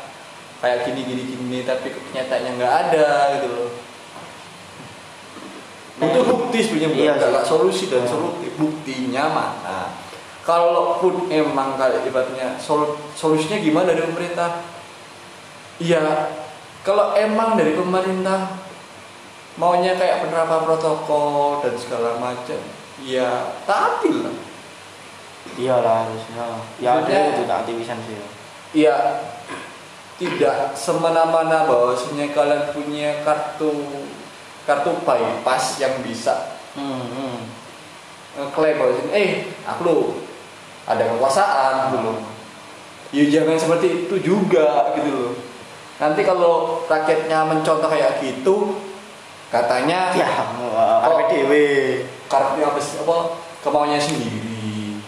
[0.60, 3.70] kayak gini gini gini tapi kenyataannya nggak ada gitu loh
[6.00, 7.28] butuh bukti sebenarnya bukan Iya sih.
[7.28, 8.10] nggak solusi dan Iya.
[8.12, 9.78] solusi buktinya mana
[10.50, 14.66] kalaupun emang kayak ibaratnya sol- solusinya gimana dari pemerintah
[15.78, 16.26] iya
[16.82, 18.58] kalau emang dari pemerintah
[19.54, 22.58] maunya kayak penerapan protokol dan segala macam
[23.00, 24.36] ya taati lah
[25.56, 26.46] Iyalah harusnya.
[26.78, 28.16] Ya ada itu tak aktivisan sih.
[28.76, 28.94] ya
[30.14, 33.72] tidak semena-mena bahwasanya kalian punya kartu
[34.62, 37.38] kartu bypass yang bisa Hmm, hmm.
[38.38, 39.30] ngeklaim bahwasanya eh
[39.64, 39.96] aku lo
[40.84, 42.16] ada kekuasaan gitu loh
[43.10, 45.32] ya jangan seperti itu juga gitu loh
[45.96, 46.52] nanti kalau
[46.86, 48.78] rakyatnya mencontoh kayak gitu
[49.48, 51.18] katanya Ya, Oh.
[51.18, 51.52] RPDW.
[52.24, 53.16] karena apa sih apa
[53.60, 55.02] kemauannya sendiri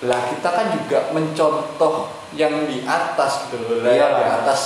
[0.00, 4.36] lah kita kan juga mencontoh yang di atas gitu loh lah Iya yang di lah.
[4.38, 4.60] atas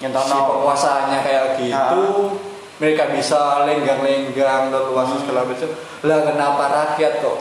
[0.00, 0.26] Nyentono.
[0.26, 2.02] si penguasanya kayak gitu
[2.76, 5.16] mereka bisa lenggang-lenggang Hmm.
[5.16, 5.68] segala macam
[6.02, 7.38] lah kenapa rakyat kok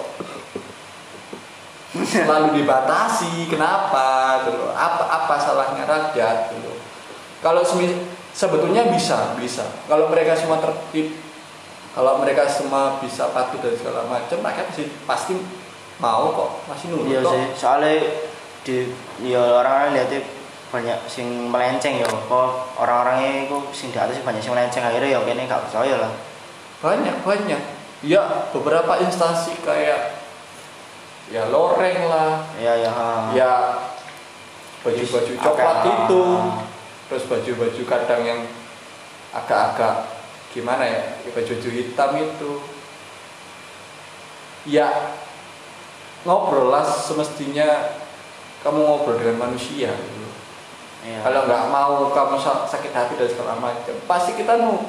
[1.90, 6.80] selalu dibatasi kenapa gitu apa apa salahnya rakyat gitu
[7.40, 7.64] kalau
[8.36, 9.64] sebetulnya bisa bisa.
[9.88, 11.16] Kalau mereka semua tertib
[11.96, 15.34] kalau mereka semua bisa patuh dan segala macam rakyat pasti pasti
[15.98, 17.96] mau kok masih nurut Iya sih, soalnya
[18.64, 18.94] di
[19.26, 20.20] ya orang-orang lihatnya
[20.70, 24.84] banyak sing melenceng ya kok orang-orangnya itu sing di atas sih banyak sing melenceng.
[24.86, 26.12] Akhirnya ya kayaknya gak percaya lah.
[26.84, 27.62] Banyak banyak.
[28.04, 28.22] Ya
[28.52, 30.19] beberapa instansi kayak
[31.30, 32.44] ya loreng lah.
[32.58, 32.92] Ya ya
[33.34, 33.52] ya
[34.82, 36.22] baju-baju coklat itu.
[36.36, 36.66] ah.
[37.10, 38.40] terus baju-baju kadang yang
[39.32, 40.10] agak-agak
[40.50, 41.02] gimana ya?
[41.22, 42.52] Ya baju-baju hitam itu.
[44.68, 45.16] Ya
[46.28, 47.96] ngobrol lah semestinya
[48.60, 50.28] kamu ngobrol dengan manusia gitu.
[51.00, 51.24] Iya.
[51.24, 54.84] kalau nggak mau kamu sa- sakit hati dan segala macam pasti kita nu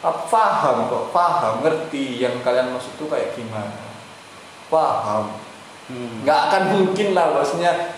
[0.00, 3.76] ap- paham kok paham ngerti yang kalian maksud tuh kayak gimana.
[4.72, 5.43] Paham
[5.84, 6.24] Hmm.
[6.24, 7.92] nggak akan mungkin lah maksudnya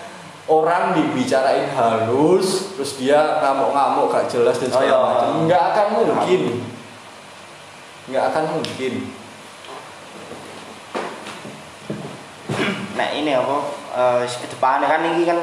[0.46, 4.98] orang dibicarain halus terus dia ngamuk-ngamuk gak jelas dan Oh, segala iya.
[5.06, 6.42] macam nggak akan mungkin
[8.06, 8.94] nggak akan mungkin
[12.96, 13.56] Nah ini apa
[13.92, 15.38] eh ke depannya kan ini kan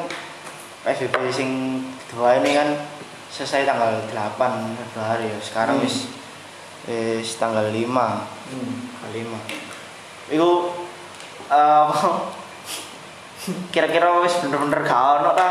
[0.81, 1.49] PSBB sing
[2.09, 2.69] kedua ini kan
[3.29, 5.37] selesai tanggal 8 Februari ya.
[5.37, 5.85] Sekarang Hmm.
[5.85, 6.09] wis
[6.83, 8.25] Wis tanggal 5.
[8.49, 8.73] Hmm.
[8.99, 9.37] Tanggal 5.
[10.33, 10.49] Iku
[11.47, 12.29] apa?
[13.73, 15.49] Kira-kira wis bener-bener gak ono ta?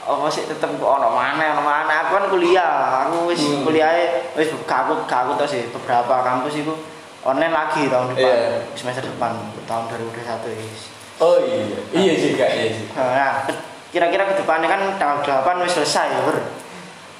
[0.00, 3.04] Apa sih tetep kok ono mana ono mana aku kan kuliah.
[3.04, 3.62] Aku wis Hmm.
[3.62, 3.92] kuliah
[4.32, 6.72] wis aku aku tau sih beberapa kampus iku
[7.20, 8.24] online lagi tahun depan.
[8.24, 8.64] Iya.
[8.72, 10.88] Semester depan tahun 2021 wis.
[11.20, 12.88] Oh iya, iya sih kak, iya sih.
[12.96, 13.60] Nah, ke-
[13.92, 16.20] kira-kira ke depannya kan tanggal 8 wis selesai ya.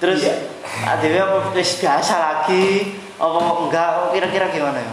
[0.00, 0.34] Terus Iya.
[0.88, 4.88] adewe apa wis biasa lagi apa enggak kira-kira gimana ya?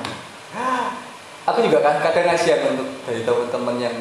[1.47, 3.95] Aku juga kadang kadang kasihan untuk dari teman-teman yang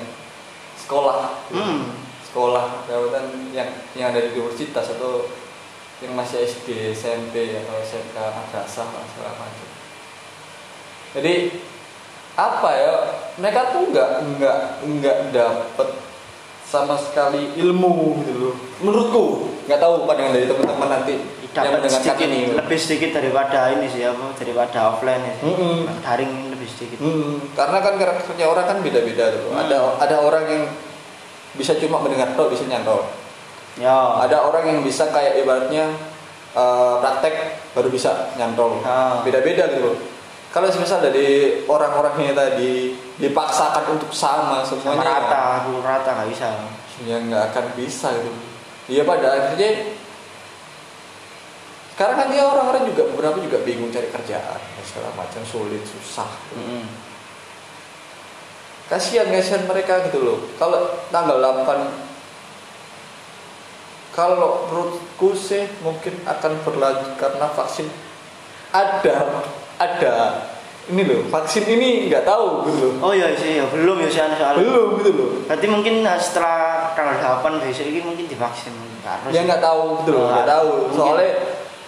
[0.82, 1.94] sekolah, Hmm.
[2.26, 5.30] sekolah, jabatan yang yang ada di universitas atau
[6.02, 9.68] yang masih SD, SMP atau SMK, madrasah, segala macam.
[11.14, 11.34] Jadi
[12.34, 12.94] apa ya?
[13.40, 15.88] Mereka tuh nggak nggak nggak dapet
[16.66, 18.56] sama sekali ilmu gitu loh.
[18.82, 19.24] Menurutku
[19.70, 21.14] nggak tahu pandangan dari teman-teman nanti
[21.64, 22.52] Dapat sedikit ini.
[22.52, 25.34] lebih sedikit daripada ini sih apa daripada offline ya.
[25.40, 25.44] sih.
[25.48, 25.78] Mm-mm.
[26.04, 26.98] Daring lebih sedikit.
[27.00, 29.48] Hmm, karena kan karakternya orang kan beda-beda tuh.
[29.48, 29.62] Hmm.
[29.64, 30.62] Ada ada orang yang
[31.56, 33.08] bisa cuma mendengar tok bisa nyantol.
[33.80, 33.92] Ya.
[34.24, 35.92] Ada orang yang bisa kayak ibaratnya
[36.56, 37.34] eh, praktek
[37.72, 38.84] baru bisa nyantol.
[38.84, 39.24] Ah.
[39.24, 39.96] Beda-beda gitu.
[40.56, 42.72] Kalau misal dari orang-orang ini tadi
[43.20, 46.48] dipaksakan untuk sama sama semuanya rata, aku rata nggak bisa.
[47.04, 48.32] ya nggak akan bisa gitu.
[48.88, 49.92] Iya pada akhirnya
[51.96, 56.28] sekarang kan dia orang-orang juga beberapa juga bingung cari kerjaan segala macam sulit susah.
[56.52, 56.84] Mm-mm.
[58.86, 61.66] kasihan kasihan mereka gitu loh kalau tanggal 8
[64.12, 67.88] kalau menurutku sih mungkin akan berlanjut karena vaksin
[68.70, 69.42] ada
[69.76, 70.14] ada
[70.86, 74.22] ini loh vaksin ini nggak tahu gitu loh Oh iya sih, ya belum ya sih
[74.22, 74.62] soalnya.
[74.62, 78.72] belum gitu loh Berarti mungkin setelah tanggal 8 besok ini mungkin divaksin
[79.02, 79.34] harus.
[79.34, 80.94] dia nggak tahu gitu loh nggak tahu mungkin.
[80.94, 81.30] soalnya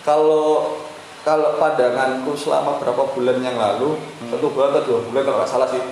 [0.09, 0.81] kalau
[1.21, 4.33] kalau pandanganku selama berapa bulan yang lalu Hmm.
[4.33, 5.83] satu bulan atau dua bulan kalau nggak salah sih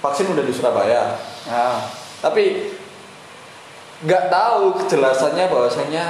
[0.00, 1.84] vaksin udah di Surabaya Ya.
[2.24, 2.72] tapi
[4.00, 6.04] nggak tahu kejelasannya bahwasanya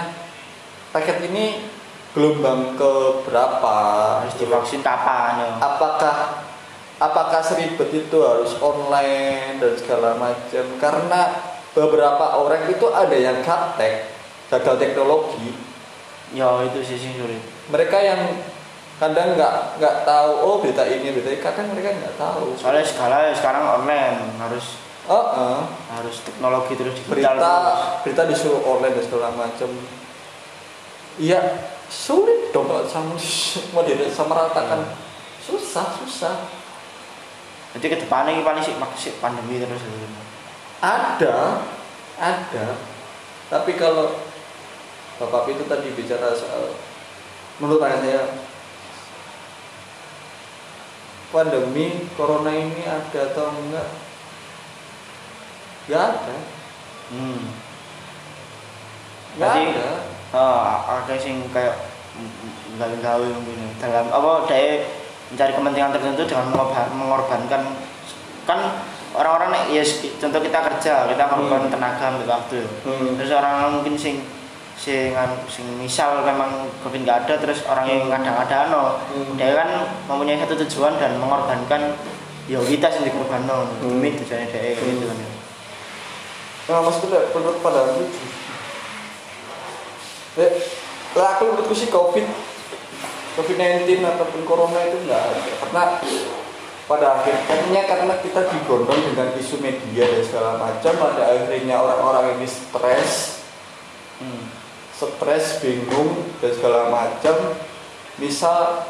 [0.92, 1.66] paket ini
[2.12, 2.92] gelombang ke
[3.24, 3.74] berapa
[4.22, 5.50] harus divaksin kapan ya?
[5.58, 6.16] apakah
[6.98, 11.20] apakah seribet itu harus online dan segala macam karena
[11.72, 14.10] beberapa orang itu ada yang gaptek
[14.48, 15.52] gagal teknologi
[16.36, 17.40] Ya itu sih sih sulit.
[17.72, 18.20] mereka yang
[19.00, 21.40] kadang nggak nggak tahu oh berita ini berita ini.
[21.40, 22.52] Kadang mereka nggak tahu.
[22.58, 24.76] Soalnya segala sekarang online harus
[25.08, 25.60] oh, eh.
[25.96, 27.80] harus teknologi terus digital berita terus.
[28.04, 29.70] berita disuruh online dan segala macam.
[31.18, 31.40] Iya
[31.88, 33.16] sulit dong kalau sama
[33.72, 34.84] mau disamaratakan
[35.40, 36.36] susah susah.
[37.76, 39.80] Jadi ke depannya ini paling sih sih pandemi terus.
[40.84, 41.64] Ada
[42.20, 42.66] ada.
[43.48, 44.12] Tapi kalau
[45.18, 46.72] bapak itu tadi bicara soal
[47.58, 48.22] menurut saya
[51.28, 53.88] pandemi corona ini ada atau enggak
[55.86, 56.36] nggak ada
[57.08, 57.40] Hmm.
[59.34, 59.88] nggak Berarti ada
[60.30, 60.64] ah,
[61.00, 61.72] ada sing kayak
[62.76, 63.70] gawe-gawe mungkin ya.
[63.80, 64.84] dalam apa dia
[65.28, 67.62] mencari kepentingan tertentu dengan mengorban- mengorbankan
[68.44, 68.60] kan
[69.14, 69.82] orang-orang nih ya
[70.20, 71.72] contoh kita kerja kita korban Hmm.
[71.72, 73.16] tenaga waktu Hmm.
[73.16, 74.20] terus orang mungkin sing
[74.78, 79.34] sing anu, sing misal memang covid nggak ada terus orang yang kadang-kadang no Hmm.
[79.34, 79.70] dia kan
[80.06, 81.98] mempunyai satu tujuan dan mengorbankan
[82.46, 83.98] ya kita sing dikorban no Hmm.
[83.98, 85.18] demi tujuannya dia gitu kan.
[86.68, 88.04] Nah, maksudnya menurut pada aku
[90.38, 90.48] ya,
[91.16, 92.26] lah aku menurutku sih covid
[93.34, 95.82] covid-19 ataupun corona itu enggak ada karena
[96.88, 102.46] pada akhirnya karena kita digondong dengan isu media dan segala macam pada akhirnya orang-orang ini
[102.46, 103.42] stres
[104.18, 104.57] Hmm.
[104.98, 107.54] Stres bingung dan segala macam.
[108.18, 108.82] Misal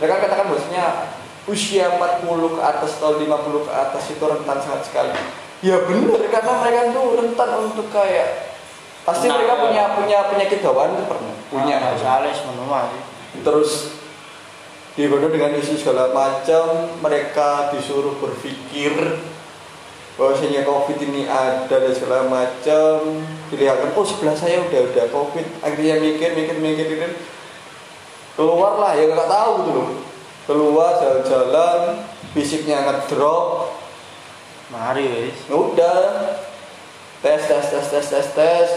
[0.00, 1.12] mereka katakan bahwasanya
[1.44, 5.12] usia 40 ke atas atau 50 ke atas itu rentan sangat sekali.
[5.60, 8.56] Ya benar karena mereka itu rentan untuk kayak
[9.04, 9.60] pasti Nah, mereka ya.
[9.60, 11.34] punya punya penyakit bawaan itu pernah.
[11.52, 11.76] Punya.
[11.76, 13.02] Ah, semua sih.
[13.44, 14.00] Terus
[14.96, 18.92] dibodoh dengan isu segala macam mereka disuruh berpikir
[20.20, 23.24] bahwasanya covid ini ada dan segala macam.
[23.48, 25.46] Dilihatkan oh sebelah saya udah udah covid.
[25.64, 27.10] Akhirnya mikir mikir mikir mikir.
[28.36, 29.88] Keluar lah ya nggak tahu gitu loh.
[30.44, 32.04] Keluar jalan-jalan
[32.36, 33.72] fisiknya ngedrop
[34.68, 35.48] mari wis.
[35.48, 36.36] Udah.
[37.24, 38.68] Tes tes tes tes tes tes.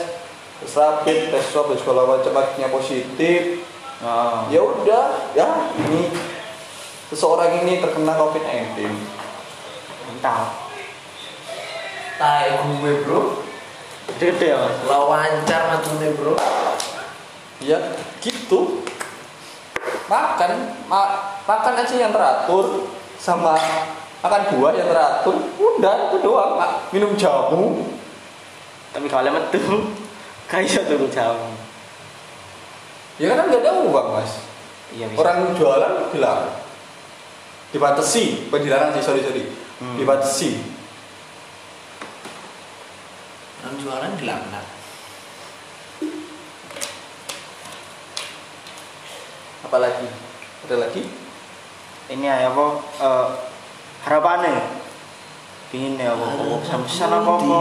[0.63, 3.67] Tes rapid tes swab dan segala macam akhirnya positif.
[3.99, 4.47] Oh.
[4.47, 6.07] ya udah ya ini.
[7.11, 8.89] Seseorang ini terkena COVID-19
[10.03, 10.62] mantap
[12.13, 13.41] Tai gue bro,
[14.13, 14.77] gede-gede ya mas?
[14.85, 16.33] Lawancar matune bro.
[17.63, 17.79] ya
[18.21, 18.85] gitu.
[20.05, 20.51] Makan
[20.91, 21.01] ma
[21.47, 23.55] makan aja yang teratur sama
[24.21, 25.35] makan buah yang teratur.
[25.57, 26.93] Udah itu doang Pak.
[26.93, 27.87] minum jamu.
[28.93, 29.59] Tapi kalau metu
[30.51, 31.49] kayak iso turu jamu.
[33.17, 34.43] Ya kan nggak ada uang mas.
[34.93, 35.17] Iya bisa.
[35.17, 36.51] Orang jualan bilang
[37.73, 39.49] dibatasi bukan dilarang sih sorry sorry.
[39.81, 39.97] Hmm.
[39.97, 40.61] dibatasi
[43.63, 44.65] Orang jualan dilaknat.
[49.73, 50.05] apalagi
[50.69, 51.01] ada lagi?
[52.13, 52.65] Ini ya apa
[53.01, 53.27] eh,
[54.05, 54.53] harapannya
[55.73, 57.57] pingin ya apa pesan-pesan apa apa?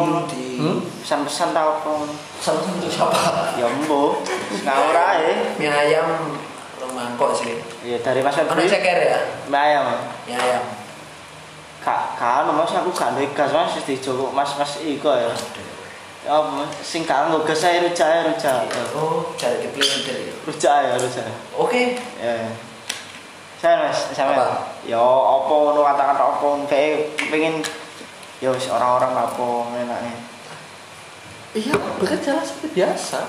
[0.61, 0.85] Hmm?
[1.01, 1.91] pesan-pesan tau apa?
[2.37, 3.57] Sama-sama untuk siapa?
[3.57, 4.21] ya mbo.
[4.61, 6.37] Ngawur aja Mie ayam
[6.93, 7.57] mangkok sih.
[7.81, 9.19] ya dari mas Anak Febri ceker ya?
[9.49, 9.87] mbak ayam
[10.29, 10.65] Mie ayam.
[11.81, 12.77] kak kan mas.
[12.77, 13.73] Aku gak ada gas mas.
[13.89, 13.97] Di
[14.37, 15.33] mas mas iko ya.
[15.33, 15.72] Ya
[16.23, 18.63] apa sing gak nggo gas ae rujak ae rujak.
[18.95, 20.35] Oh, cari kepinter ya.
[20.47, 21.27] rujak ya rujak.
[21.59, 21.99] Oke.
[22.23, 22.47] ya.
[23.59, 24.15] Saya mas.
[24.15, 24.47] Sama Apa?
[24.87, 26.49] ya apa ngono kata-kata apa?
[26.71, 27.63] Kayak pengen
[28.39, 29.47] ya wis orang-orang apa
[29.83, 30.15] enaknya.
[31.59, 33.21] Iya bekerja seperti biasa.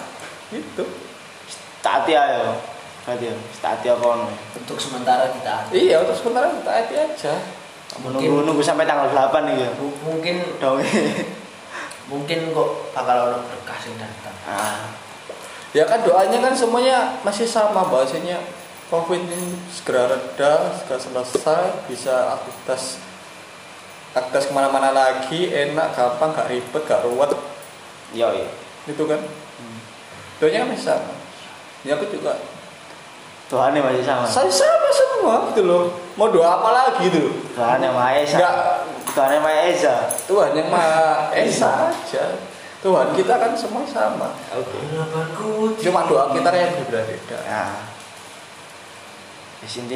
[0.54, 0.86] Gitu.
[1.82, 2.54] Taati ayo
[3.04, 4.30] berarti ya taati apa ngono.
[4.54, 7.34] Untuk sementara kita iya untuk sementara kita hati aja.
[8.02, 9.70] Mungkin nunggu nunggu sampai tanggal 8 nih ya
[10.02, 10.82] mungkin dong
[12.12, 14.38] mungkin kok bakal orang berkah yang datang.
[14.48, 14.86] ah.
[15.74, 18.38] Ya kan doanya kan semuanya masih sama bahasanya
[18.94, 23.02] covid ini segera reda segera selesai bisa aktivitas
[24.14, 27.34] aktivitas ke mana-mana lagi enak gampang gak ribet gak ruwet.
[28.14, 28.50] Iya iya.
[28.86, 29.18] Gitu kan?
[30.38, 31.14] Doanya kan masih sama.
[31.82, 32.38] Ya aku juga.
[33.50, 34.26] Tuhan masih sama?
[34.30, 35.84] Saya sama semua gitu loh.
[36.14, 38.56] Mau doa apa lagi gitu yang Maha Esa Enggak.
[39.14, 39.96] Tuhan yang Maha Esa
[40.26, 42.26] Tuhan yang maha esa aja
[42.84, 47.74] Tuhan kita kan semua sama oke Harapanku cuma doa kita yang berbeda-beda nah
[49.64, 49.96] di sini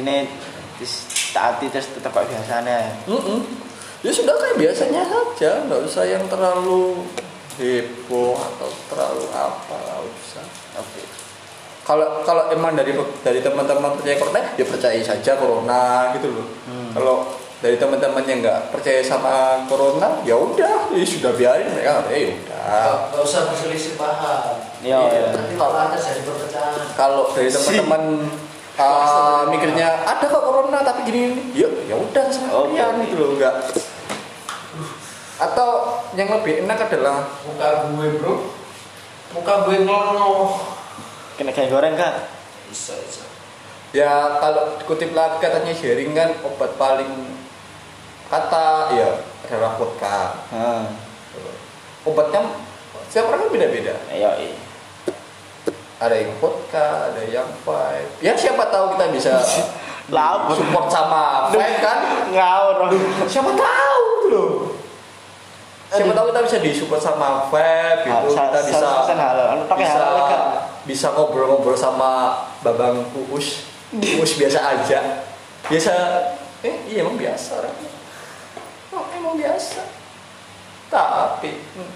[0.80, 1.04] terus
[1.36, 3.68] taati terus tetap kayak biasanya Mm-mm.
[3.98, 7.02] Ya sudah kayak biasanya saja, nggak usah yang terlalu
[7.58, 10.44] heboh atau terlalu apa, nggak usah.
[10.78, 11.02] Oke.
[11.82, 12.94] Kalau kalau emang dari
[13.26, 16.46] dari teman-teman percaya corona, ya percaya saja corona gitu loh.
[16.70, 16.94] Hmm.
[16.94, 17.16] Kalau
[17.58, 22.62] dari teman-teman yang nggak percaya sama corona, ya udah, ya sudah biarin mereka ya udah.
[23.10, 24.62] Gak usah berselisih paham.
[24.78, 26.86] Nanti malah terjadi perpecahan.
[26.94, 28.02] Kalau dari teman-teman
[28.78, 33.02] uh, mikirnya ada kok corona tapi gini, ya ya udah sama Oke, kalian oke.
[33.04, 33.54] gitu loh, enggak.
[35.38, 35.70] Atau
[36.14, 38.34] yang lebih enak adalah Muka gue bro,
[39.34, 40.58] muka gue ngelono.
[41.34, 42.26] kena kayak goreng kak
[42.66, 43.22] Bisa bisa.
[43.94, 47.06] ya kalau kutip lagi katanya sharing kan obat paling
[48.28, 49.08] kata ya
[49.44, 50.18] adalah vodka.
[50.48, 50.84] hmm.
[52.04, 52.40] Obatnya
[53.04, 53.94] setiap orang kan beda-beda.
[54.08, 54.54] iya iya
[55.98, 58.06] Ada yang vodka, ada yang five.
[58.20, 59.32] Ya siapa tahu kita bisa
[60.08, 60.54] Lapor.
[60.54, 61.98] support sama five kan?
[62.30, 62.88] ngawur
[63.26, 64.52] Siapa tahu gitu loh.
[65.88, 69.48] Siapa tahu kita bisa disupport sama Feb gitu, Sa- kita sa- bisa halal.
[69.66, 70.16] Bisa halal,
[70.84, 73.64] bisa ngobrol-ngobrol sama Babang Uus,
[74.20, 75.24] Uus biasa aja,
[75.64, 75.92] biasa,
[76.60, 77.87] eh iya emang biasa orangnya,
[79.28, 79.84] emang biasa,
[80.88, 81.92] tapi, hmm.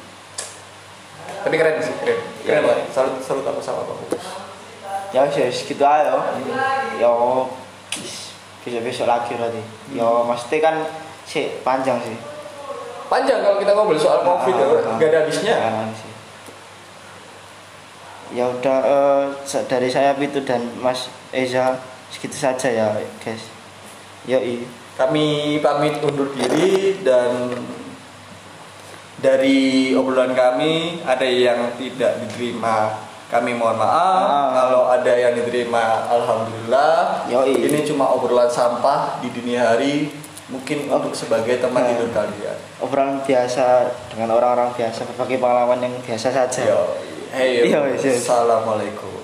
[1.43, 2.61] tapi keren sih keren, keren Iya.
[2.63, 4.21] banget, salut salut aku sama Uus.
[5.11, 6.13] ya wis wis gitu aja
[6.95, 7.09] ya
[8.61, 9.61] besok besok lagi berarti
[9.93, 10.75] ya maksudnya kan
[11.25, 12.17] sih panjang sih
[13.09, 14.97] Panjang kalau kita ngobrol soal covid ya, Ah, ah.
[14.97, 15.53] nggak ada habisnya.
[15.53, 16.13] Nggak ada habisnya.
[18.33, 18.79] ya udah
[19.45, 21.77] se- dari saya itu dan Mas Eza
[22.09, 22.89] segitu saja ya
[23.21, 23.45] guys
[24.25, 25.27] yoi Kami
[25.59, 27.49] pamit undur diri dan
[29.19, 32.91] dari obrolan kami ada yang tidak diterima
[33.31, 33.89] kami mohon maaf
[34.29, 34.49] Ah.
[34.53, 37.55] kalau ada yang diterima alhamdulillah Yoi.
[37.65, 40.11] ini cuma obrolan sampah di dini hari
[40.51, 40.99] mungkin Oh.
[41.01, 41.89] untuk sebagai teman Ah.
[41.95, 46.83] tidur kalian obrolan biasa dengan orang-orang biasa berbagi pengalaman yang biasa saja yo
[47.31, 48.03] hey wes.
[48.05, 49.22] assalamualaikum